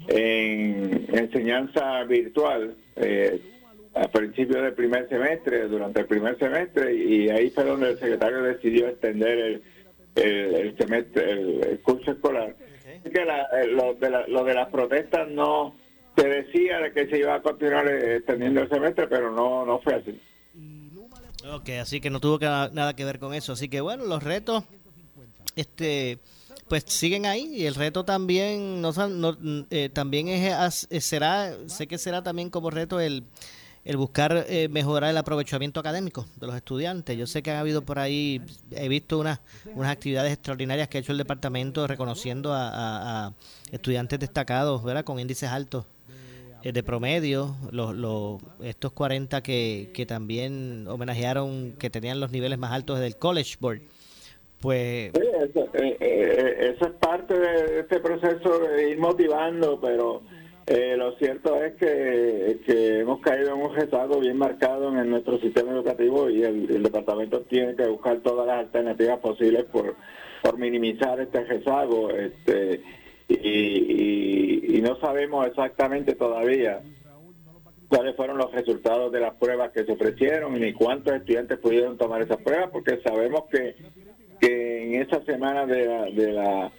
[0.08, 2.76] en enseñanza virtual.
[2.96, 3.40] Eh,
[3.94, 8.42] a principios del primer semestre, durante el primer semestre, y ahí fue donde el secretario
[8.42, 9.62] decidió extender el,
[10.14, 12.56] el, el semestre, el, el, curso escolar.
[12.78, 13.12] Okay.
[13.12, 15.74] Que la, lo, de la, lo de las protestas no
[16.16, 20.20] se decía que se iba a continuar extendiendo el semestre, pero no, no fue así.
[21.50, 23.52] Ok, así que no tuvo que, nada que ver con eso.
[23.52, 24.64] Así que bueno, los retos,
[25.56, 26.18] este,
[26.68, 29.36] pues siguen ahí y el reto también, no, no
[29.70, 33.24] eh, también es, será, sé que será también como reto el
[33.84, 37.16] el buscar eh, mejorar el aprovechamiento académico de los estudiantes.
[37.16, 39.40] Yo sé que han habido por ahí, he visto unas,
[39.74, 43.32] unas actividades extraordinarias que ha hecho el departamento reconociendo a,
[43.72, 45.04] estudiantes destacados, ¿verdad?
[45.04, 45.86] Con índices altos
[46.62, 52.58] eh, de promedio, los, los, estos 40 que, que también homenajearon, que tenían los niveles
[52.58, 53.80] más altos del College Board.
[54.60, 55.12] Pues...
[55.12, 60.22] Eso, eh, eh, eso es parte de este proceso de ir motivando, pero
[60.66, 65.72] eh, lo cierto es que, hemos caído en un rezago bien marcado en nuestro sistema
[65.72, 69.96] educativo y el, el, departamento tiene que buscar todas las alternativas posibles por,
[70.56, 72.10] minimizar este rezago.
[72.10, 72.80] Este,
[73.28, 76.80] y, y, y no sabemos exactamente todavía
[77.88, 82.22] cuáles fueron los resultados de las pruebas que se ofrecieron ni cuántos estudiantes pudieron tomar
[82.22, 83.76] esas pruebas, porque sabemos que,
[84.40, 86.72] que en esa semana de la, de la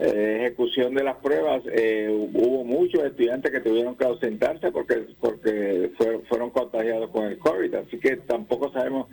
[0.00, 5.90] eh, ejecución de las pruebas eh, hubo muchos estudiantes que tuvieron que ausentarse porque porque
[5.98, 7.74] fue, fueron contagiados con el COVID.
[7.74, 9.08] Así que tampoco sabemos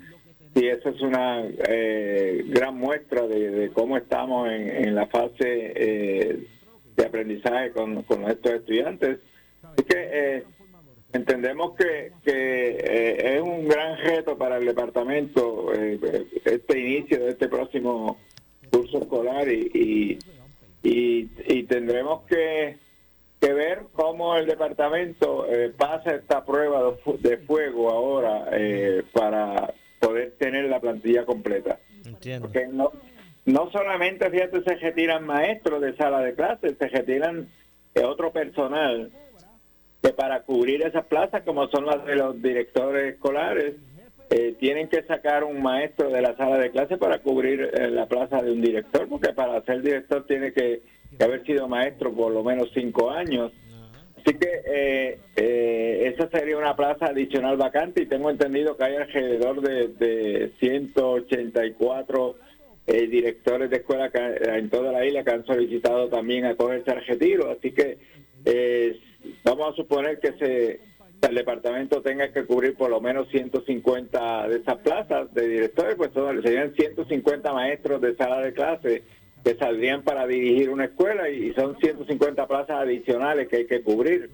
[0.56, 5.34] si esa es una eh, gran muestra de, cómo estamos en, en la fase
[5.76, 6.48] eh,
[6.96, 9.20] de aprendizaje con, con estos estudiantes.
[9.64, 10.44] Así que
[11.12, 18.18] entendemos que, que es un gran reto para el departamento este inicio de este próximo
[18.72, 20.20] curso escolar y, y
[20.84, 22.78] y, y tendremos que,
[23.40, 30.34] que, ver cómo el departamento eh, pasa esta prueba de fuego ahora eh, para poder
[30.38, 31.80] tener la plantilla completa.
[32.06, 32.48] Entiendo.
[32.48, 32.92] Porque no,
[33.46, 37.48] no solamente, fíjate, se retiran maestros de sala de clases, se retiran
[37.96, 39.12] eh, otro personal
[40.02, 43.76] que para cubrir esas plazas, como son las de los directores escolares,
[44.30, 48.08] eh, tienen que sacar un maestro de la sala de clase para cubrir eh, la
[48.08, 50.82] plaza de un director, porque para ser director tiene que,
[51.20, 53.52] haber sido maestro por lo menos cinco años.
[54.18, 58.96] Así que eh, eh, esa sería una plaza adicional vacante y tengo entendido que hay
[58.98, 62.36] alrededor de, de 184
[62.88, 67.06] eh, directores de escuela que, en toda la isla que han solicitado también acogerse al
[67.06, 67.50] retiro.
[67.52, 67.98] Así que
[69.46, 70.82] vamos a suponer que se
[71.22, 76.12] el departamento tenga que cubrir por lo menos 150 de esas plazas de directores, pues
[76.14, 79.04] son, serían 150 maestros de sala de clase
[79.44, 84.30] que saldrían para dirigir una escuela y son 150 plazas adicionales que hay que cubrir.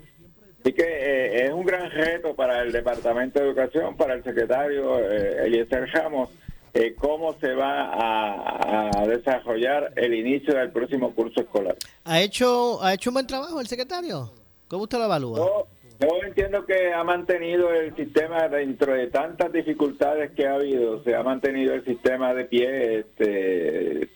[0.59, 4.99] Así que eh, es un gran reto para el Departamento de Educación, para el secretario
[4.99, 6.29] eh, Eliezer Ramos,
[6.73, 11.75] eh, cómo se va a, a, desarrollar el inicio del próximo curso escolar.
[12.05, 14.31] ¿Ha hecho, ha hecho un buen trabajo el secretario?
[14.67, 15.37] ¿Cómo usted lo evalúa?
[15.37, 15.67] No,
[16.03, 21.15] yo entiendo que ha mantenido el sistema dentro de tantas dificultades que ha habido, se
[21.15, 22.99] ha mantenido el sistema de pie.
[22.99, 24.09] Este,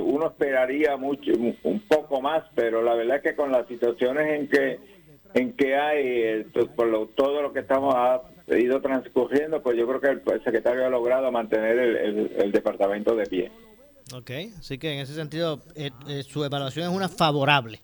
[0.00, 4.48] uno esperaría mucho, un poco más, pero la verdad es que con las situaciones en
[4.48, 4.90] que
[5.34, 6.44] en que hay,
[6.74, 10.44] por lo, todo lo que estamos ha ido transcurriendo, pues yo creo que el, el
[10.44, 13.52] secretario ha logrado mantener el, el, el, departamento de pie.
[14.12, 17.80] Ok, así que en ese sentido eh, eh, su evaluación es una favorable.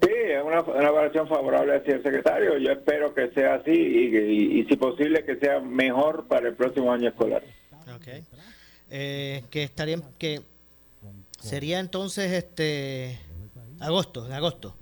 [0.00, 2.56] Sí, es una, una evaluación favorable hacia el secretario.
[2.58, 6.54] Yo espero que sea así y, y, y, si posible que sea mejor para el
[6.54, 7.42] próximo año escolar.
[7.96, 8.22] Okay.
[8.90, 10.40] Eh, que estarían que
[11.40, 13.18] sería entonces este
[13.80, 14.74] agosto, en agosto.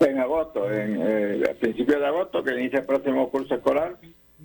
[0.00, 3.96] En agosto, en eh, principios de agosto que inicia el próximo curso escolar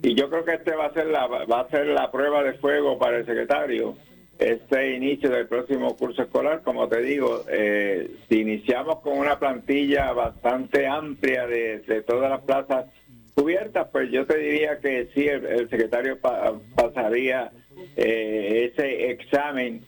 [0.02, 2.54] y yo creo que este va a ser la va a ser la prueba de
[2.54, 3.96] fuego para el secretario
[4.38, 6.62] este inicio del próximo curso escolar.
[6.62, 12.86] Como te digo, eh, si iniciamos con una plantilla bastante amplia de, todas las plazas
[13.34, 17.50] cubiertas, pues yo te diría que sí, el, secretario pa- pasaría
[17.96, 19.84] eh, ese examen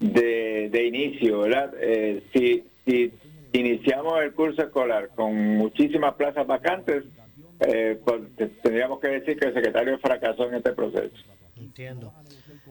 [0.00, 1.72] de, de inicio, ¿verdad?
[1.80, 3.12] Eh, si, si
[3.52, 7.04] iniciamos el curso escolar con muchísimas plazas vacantes,
[7.60, 11.14] eh, pues te- tendríamos que decir que el secretario fracasó en este proceso.
[11.56, 12.12] Entiendo.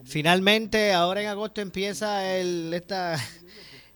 [0.04, 3.16] Finalmente, ahora en agosto empieza el esta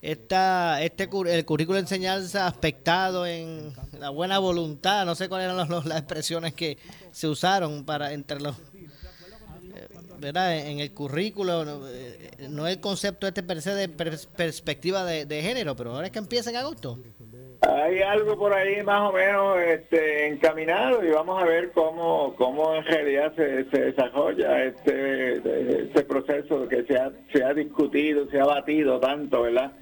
[0.03, 5.69] esta este el currículo de enseñanza aspectado en la buena voluntad, no sé cuáles eran
[5.69, 6.79] las expresiones que
[7.11, 9.89] se usaron para entre los eh,
[10.19, 10.57] ¿verdad?
[10.59, 15.27] En el currículo, no, eh, no el concepto este per se de pers- perspectiva de,
[15.27, 17.01] de género, pero ahora es que empieza en agosto.
[17.63, 22.75] Hay algo por ahí más o menos este, encaminado y vamos a ver cómo, cómo
[22.75, 25.33] en realidad se, se desarrolla este,
[25.85, 29.73] este proceso que se ha, se ha discutido, se ha batido tanto, ¿verdad?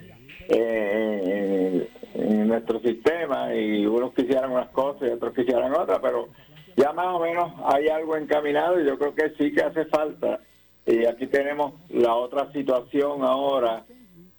[0.48, 6.28] Eh, en, nuestro sistema y unos quisieran unas cosas y otros quisieran otras, pero
[6.76, 10.40] ya más o menos hay algo encaminado y yo creo que sí que hace falta.
[10.86, 13.84] Y aquí tenemos la otra situación ahora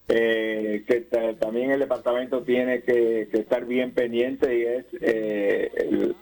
[0.08, 6.16] eh, que ta- también el departamento tiene que, estar bien pendiente y es eh, el-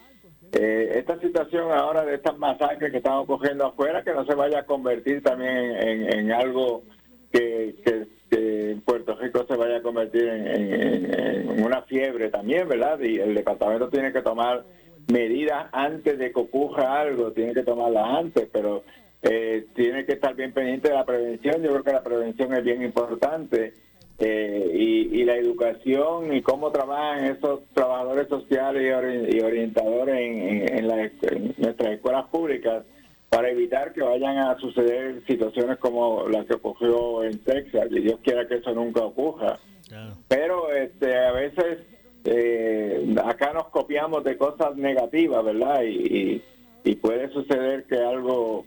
[0.54, 4.60] eh, esta situación ahora de estas masacres que estamos cogiendo afuera, que no se vaya
[4.60, 6.84] a convertir también en, algo
[7.32, 8.08] que, que-
[8.86, 10.48] Puerto Rico se vaya a convertir en-
[11.14, 13.00] en una fiebre también, ¿verdad?
[13.00, 14.64] Y el departamento tiene que tomar
[15.12, 18.84] medidas antes de que ocurra algo, tiene que tomarlas antes, pero
[19.24, 21.62] eh, tiene que estar bien pendiente de la prevención.
[21.64, 23.74] Yo creo que la prevención es bien importante
[24.20, 30.16] eh, y, y la educación y cómo trabajan esos trabajadores sociales y, ori- y orientadores
[30.16, 30.88] en, en
[31.58, 32.84] nuestras escuelas públicas
[33.30, 37.88] para evitar que vayan a suceder situaciones como la que ocurrió en Texas.
[37.90, 39.58] Y Dios quiera que eso nunca ocurra.
[40.28, 41.80] Pero este a veces
[42.26, 46.44] eh, acá nos copiamos de cosas negativas verdad y, y-
[46.86, 48.66] y puede suceder que algo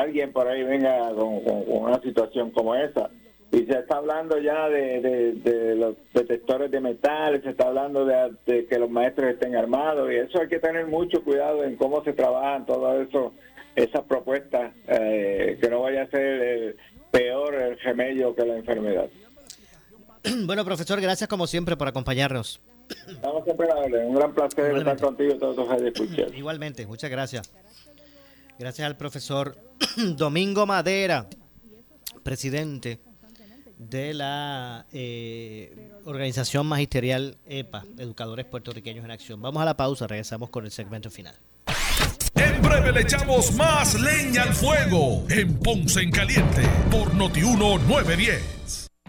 [0.00, 3.10] alguien por ahí venga con, con- con una situación como esa
[3.50, 8.04] y se está hablando ya de, de- de los detectores de metales se está hablando
[8.06, 11.76] de, de que los maestros estén armados y eso hay que tener mucho cuidado en
[11.76, 13.34] cómo se trabajan todo eso
[13.76, 16.76] esas propuestas eh, que no vaya a ser el
[17.10, 19.06] peor el remedio que la enfermedad
[20.46, 22.60] bueno, profesor, gracias como siempre por acompañarnos.
[23.08, 23.66] Estamos siempre.
[24.06, 26.32] Un gran placer estar contigo todos los escuchar.
[26.36, 27.52] Igualmente, muchas gracias.
[28.56, 29.56] Gracias al profesor
[30.16, 31.28] Domingo Madera,
[32.22, 33.00] presidente
[33.78, 39.42] de la eh, organización magisterial EPA, Educadores Puertorriqueños en Acción.
[39.42, 41.34] Vamos a la pausa, regresamos con el segmento final.
[42.34, 48.81] En breve le echamos más leña al fuego en Ponce en Caliente por Notiuno 910.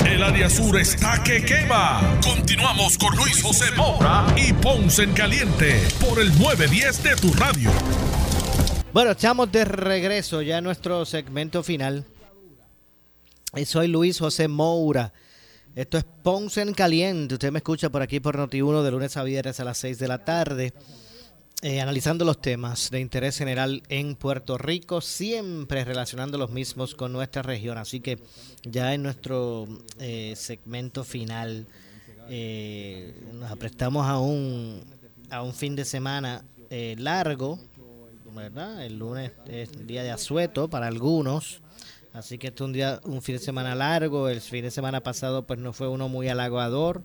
[0.00, 2.18] El área sur está que quema.
[2.22, 7.70] Continuamos con Luis José Moura y Ponce en Caliente por el 910 de tu radio.
[8.92, 12.04] Bueno, estamos de regreso ya a nuestro segmento final.
[13.54, 15.12] Y soy Luis José Moura.
[15.74, 17.34] Esto es Ponce en Caliente.
[17.34, 20.08] Usted me escucha por aquí por Noti1 de lunes a viernes a las 6 de
[20.08, 20.72] la tarde.
[21.64, 27.10] Eh, analizando los temas de interés general en Puerto Rico, siempre relacionando los mismos con
[27.10, 27.78] nuestra región.
[27.78, 28.18] Así que
[28.64, 29.66] ya en nuestro
[29.98, 31.66] eh, segmento final
[32.28, 34.84] eh, nos aprestamos a un,
[35.30, 37.58] a un fin de semana eh, largo,
[38.34, 38.84] ¿verdad?
[38.84, 41.62] El lunes es día de asueto para algunos.
[42.12, 44.28] Así que este es un día, un fin de semana largo.
[44.28, 47.02] El fin de semana pasado pues no fue uno muy halagador.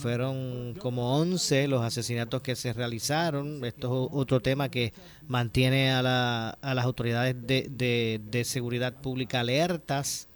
[0.00, 3.64] Fueron como 11 los asesinatos que se realizaron.
[3.64, 4.92] Esto es otro tema que
[5.28, 10.28] mantiene a, la, a las autoridades de, de, de seguridad pública alertas.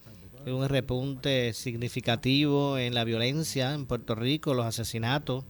[0.47, 5.45] Un repunte significativo en la violencia en Puerto Rico, los asesinatos.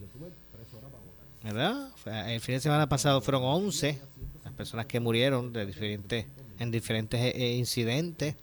[1.43, 1.91] ¿Verdad?
[2.27, 3.99] El fin de semana pasado fueron 11
[4.45, 6.27] las personas que murieron de diferentes,
[6.59, 8.35] en diferentes eh, incidentes.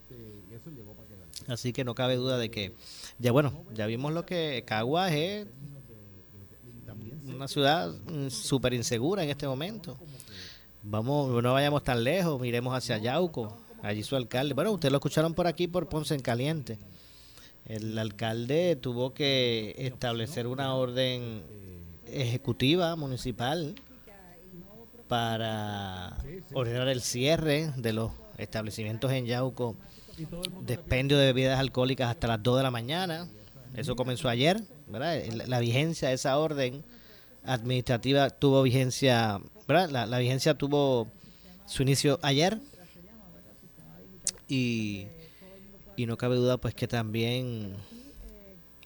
[1.47, 2.73] Así que no cabe duda de que,
[3.19, 5.47] ya bueno, ya vimos lo que Caguas es
[7.27, 9.97] una ciudad mm, súper insegura en este momento.
[10.83, 14.53] Vamos, no vayamos tan lejos, miremos hacia Yauco, allí su alcalde.
[14.53, 16.77] Bueno, ustedes lo escucharon por aquí por Ponce en Caliente.
[17.65, 21.43] El alcalde tuvo que establecer una orden
[22.05, 23.75] ejecutiva municipal
[25.07, 26.17] para
[26.53, 29.75] ordenar el cierre de los establecimientos en Yauco
[30.61, 33.27] despendio de bebidas alcohólicas hasta las 2 de la mañana.
[33.75, 35.21] Eso comenzó ayer, ¿verdad?
[35.47, 36.83] La, vigencia de esa orden
[37.43, 40.07] administrativa tuvo vigencia, ¿verdad?
[40.07, 41.07] La, vigencia tuvo
[41.65, 42.59] su inicio ayer
[44.47, 45.07] y,
[45.95, 47.75] y no cabe duda pues que también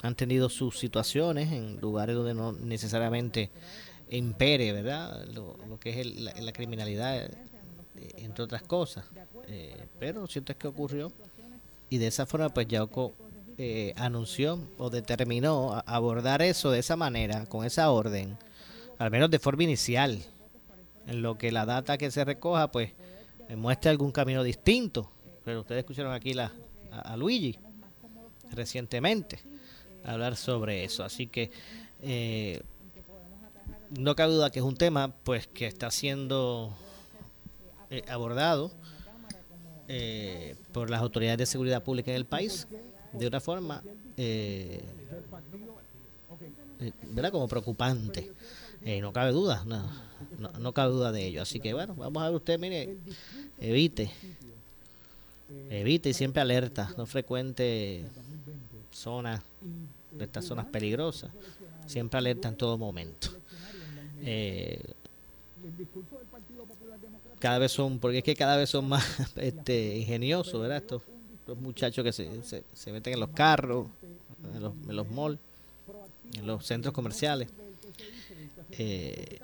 [0.02, 3.52] han tenido sus situaciones en lugares donde no necesariamente
[4.10, 5.26] impere, ¿verdad?
[5.34, 7.32] Lo, que es la, criminalidad, eh,
[8.18, 9.06] entre otras cosas.
[9.50, 11.12] Eh, pero lo cierto es que ocurrió.
[11.90, 13.14] Y de esa forma pues Yauco
[13.58, 18.38] eh, anunció o determinó abordar eso de esa manera, con esa orden,
[19.00, 20.24] al menos de forma inicial,
[21.08, 22.92] en lo que la data que se recoja pues
[23.58, 25.12] muestre algún camino distinto.
[25.44, 26.52] Pero ustedes escucharon aquí la,
[26.92, 27.58] a, Luigi
[28.52, 29.40] recientemente
[30.04, 31.52] hablar sobre eso, así que
[32.02, 32.62] eh,
[33.90, 36.74] no cabe duda que es un tema pues que está siendo
[37.90, 38.72] eh, abordado
[39.90, 42.68] eh, por las autoridades de seguridad pública en el país
[43.12, 43.84] de una forma
[44.16, 44.84] eh,
[46.80, 47.32] eh ¿verdad?
[47.32, 48.32] como preocupante.
[49.02, 49.90] No cabe duda no,
[50.58, 51.42] no, cabe duda de ello.
[51.42, 52.98] Así que bueno vamos a ver usted mire
[53.60, 54.12] evite
[55.70, 56.94] evite y siempre alerta.
[56.98, 58.06] No frecuente
[58.92, 59.42] zonas
[60.20, 61.32] estas zonas peligrosas.
[61.86, 63.30] Siempre alerta en todo momento.
[64.22, 64.82] Eh,
[67.40, 69.06] cada vez son, porque es que cada vez son más
[69.38, 70.78] este, ingeniosos, ¿verdad?
[70.78, 71.02] Estos,
[71.60, 73.88] muchachos que se, se, meten en los carros,
[74.54, 75.40] en los, en los malls,
[76.36, 77.50] en los centros comerciales.
[78.74, 79.40] Eh,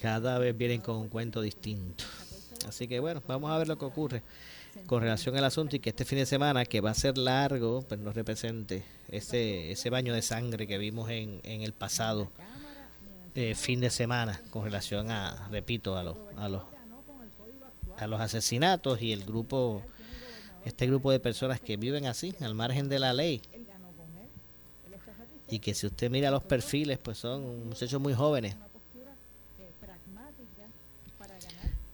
[0.00, 2.04] cada vez vienen con un cuento distinto.
[2.68, 4.22] Así que bueno, vamos a ver lo que ocurre
[4.86, 7.82] con relación al asunto y que este fin de semana, que va a ser largo,
[7.82, 12.30] pues nos represente ese, ese baño de sangre que vimos en, en el pasado
[13.34, 16.62] eh, fin de semana con relación a, repito, a los, a los,
[17.96, 19.82] a los asesinatos y el grupo,
[20.64, 23.40] este grupo de personas que viven así, al margen de la ley.
[25.48, 28.56] Y que si usted mira los perfiles, pues son muchachos muy jóvenes.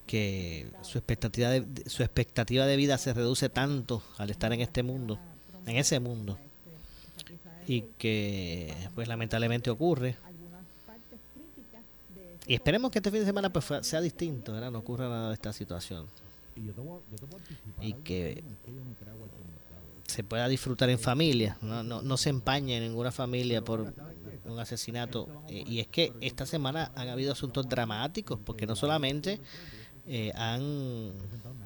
[0.09, 4.82] que su expectativa de, su expectativa de vida se reduce tanto al estar en este
[4.82, 5.20] mundo,
[5.66, 6.39] en ese mundo,
[7.66, 10.16] y que pues lamentablemente ocurre
[12.46, 14.70] y esperemos que este fin de semana pues sea distinto, ¿verdad?
[14.70, 16.06] No ocurra nada de esta situación.
[17.80, 18.42] Y que
[20.06, 23.92] se pueda disfrutar en familia, no, no, no se empañe en ninguna familia por
[24.46, 25.28] un asesinato.
[25.48, 29.38] Eh, y es que esta semana han habido asuntos dramáticos, porque no solamente
[30.06, 31.12] eh, han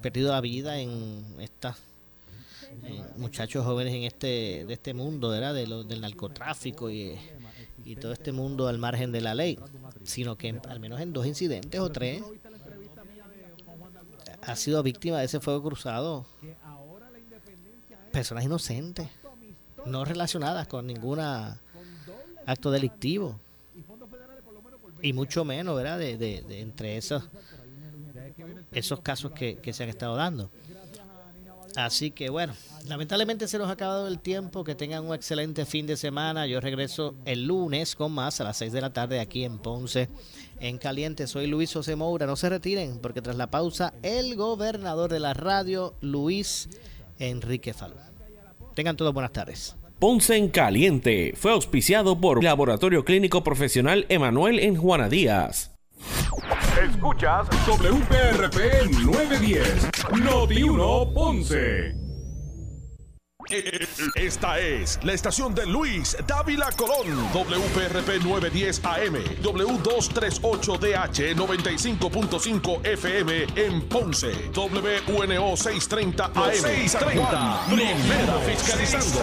[0.02, 1.76] perdido la vida en estas
[2.84, 5.54] eh, muchachos jóvenes en este de este mundo, ¿verdad?
[5.54, 7.16] De lo, del narcotráfico y,
[7.84, 9.58] y todo este mundo al margen de la ley,
[10.04, 12.22] sino que al menos en dos incidentes o tres
[14.42, 16.26] ha sido víctima de ese fuego cruzado
[18.10, 19.08] personas inocentes,
[19.86, 23.38] no relacionadas con ningún acto delictivo
[25.00, 25.98] y mucho menos, ¿verdad?
[25.98, 27.24] De, de, entre esos
[28.70, 30.50] esos casos que, que se han estado dando.
[31.76, 32.54] Así que bueno,
[32.86, 34.64] lamentablemente se nos ha acabado el tiempo.
[34.64, 36.46] Que tengan un excelente fin de semana.
[36.46, 40.08] Yo regreso el lunes con más a las 6 de la tarde aquí en Ponce,
[40.60, 41.26] en Caliente.
[41.26, 42.26] Soy Luis José Moura.
[42.26, 46.68] No se retiren porque tras la pausa, el gobernador de la radio, Luis
[47.18, 47.96] Enrique Falú.
[48.74, 49.76] Tengan todos buenas tardes.
[49.98, 55.71] Ponce en Caliente fue auspiciado por Laboratorio Clínico Profesional Emanuel en Juana Díaz.
[56.80, 59.90] Escuchas WPRP 910,
[60.22, 62.02] Noti 1 Ponce.
[64.14, 73.82] Esta es la estación de Luis Dávila Colón, WPRP 910 AM, W238DH 95.5 FM en
[73.88, 76.52] Ponce, WNO 630 AM.
[76.52, 79.22] 630, primera fiscalizando.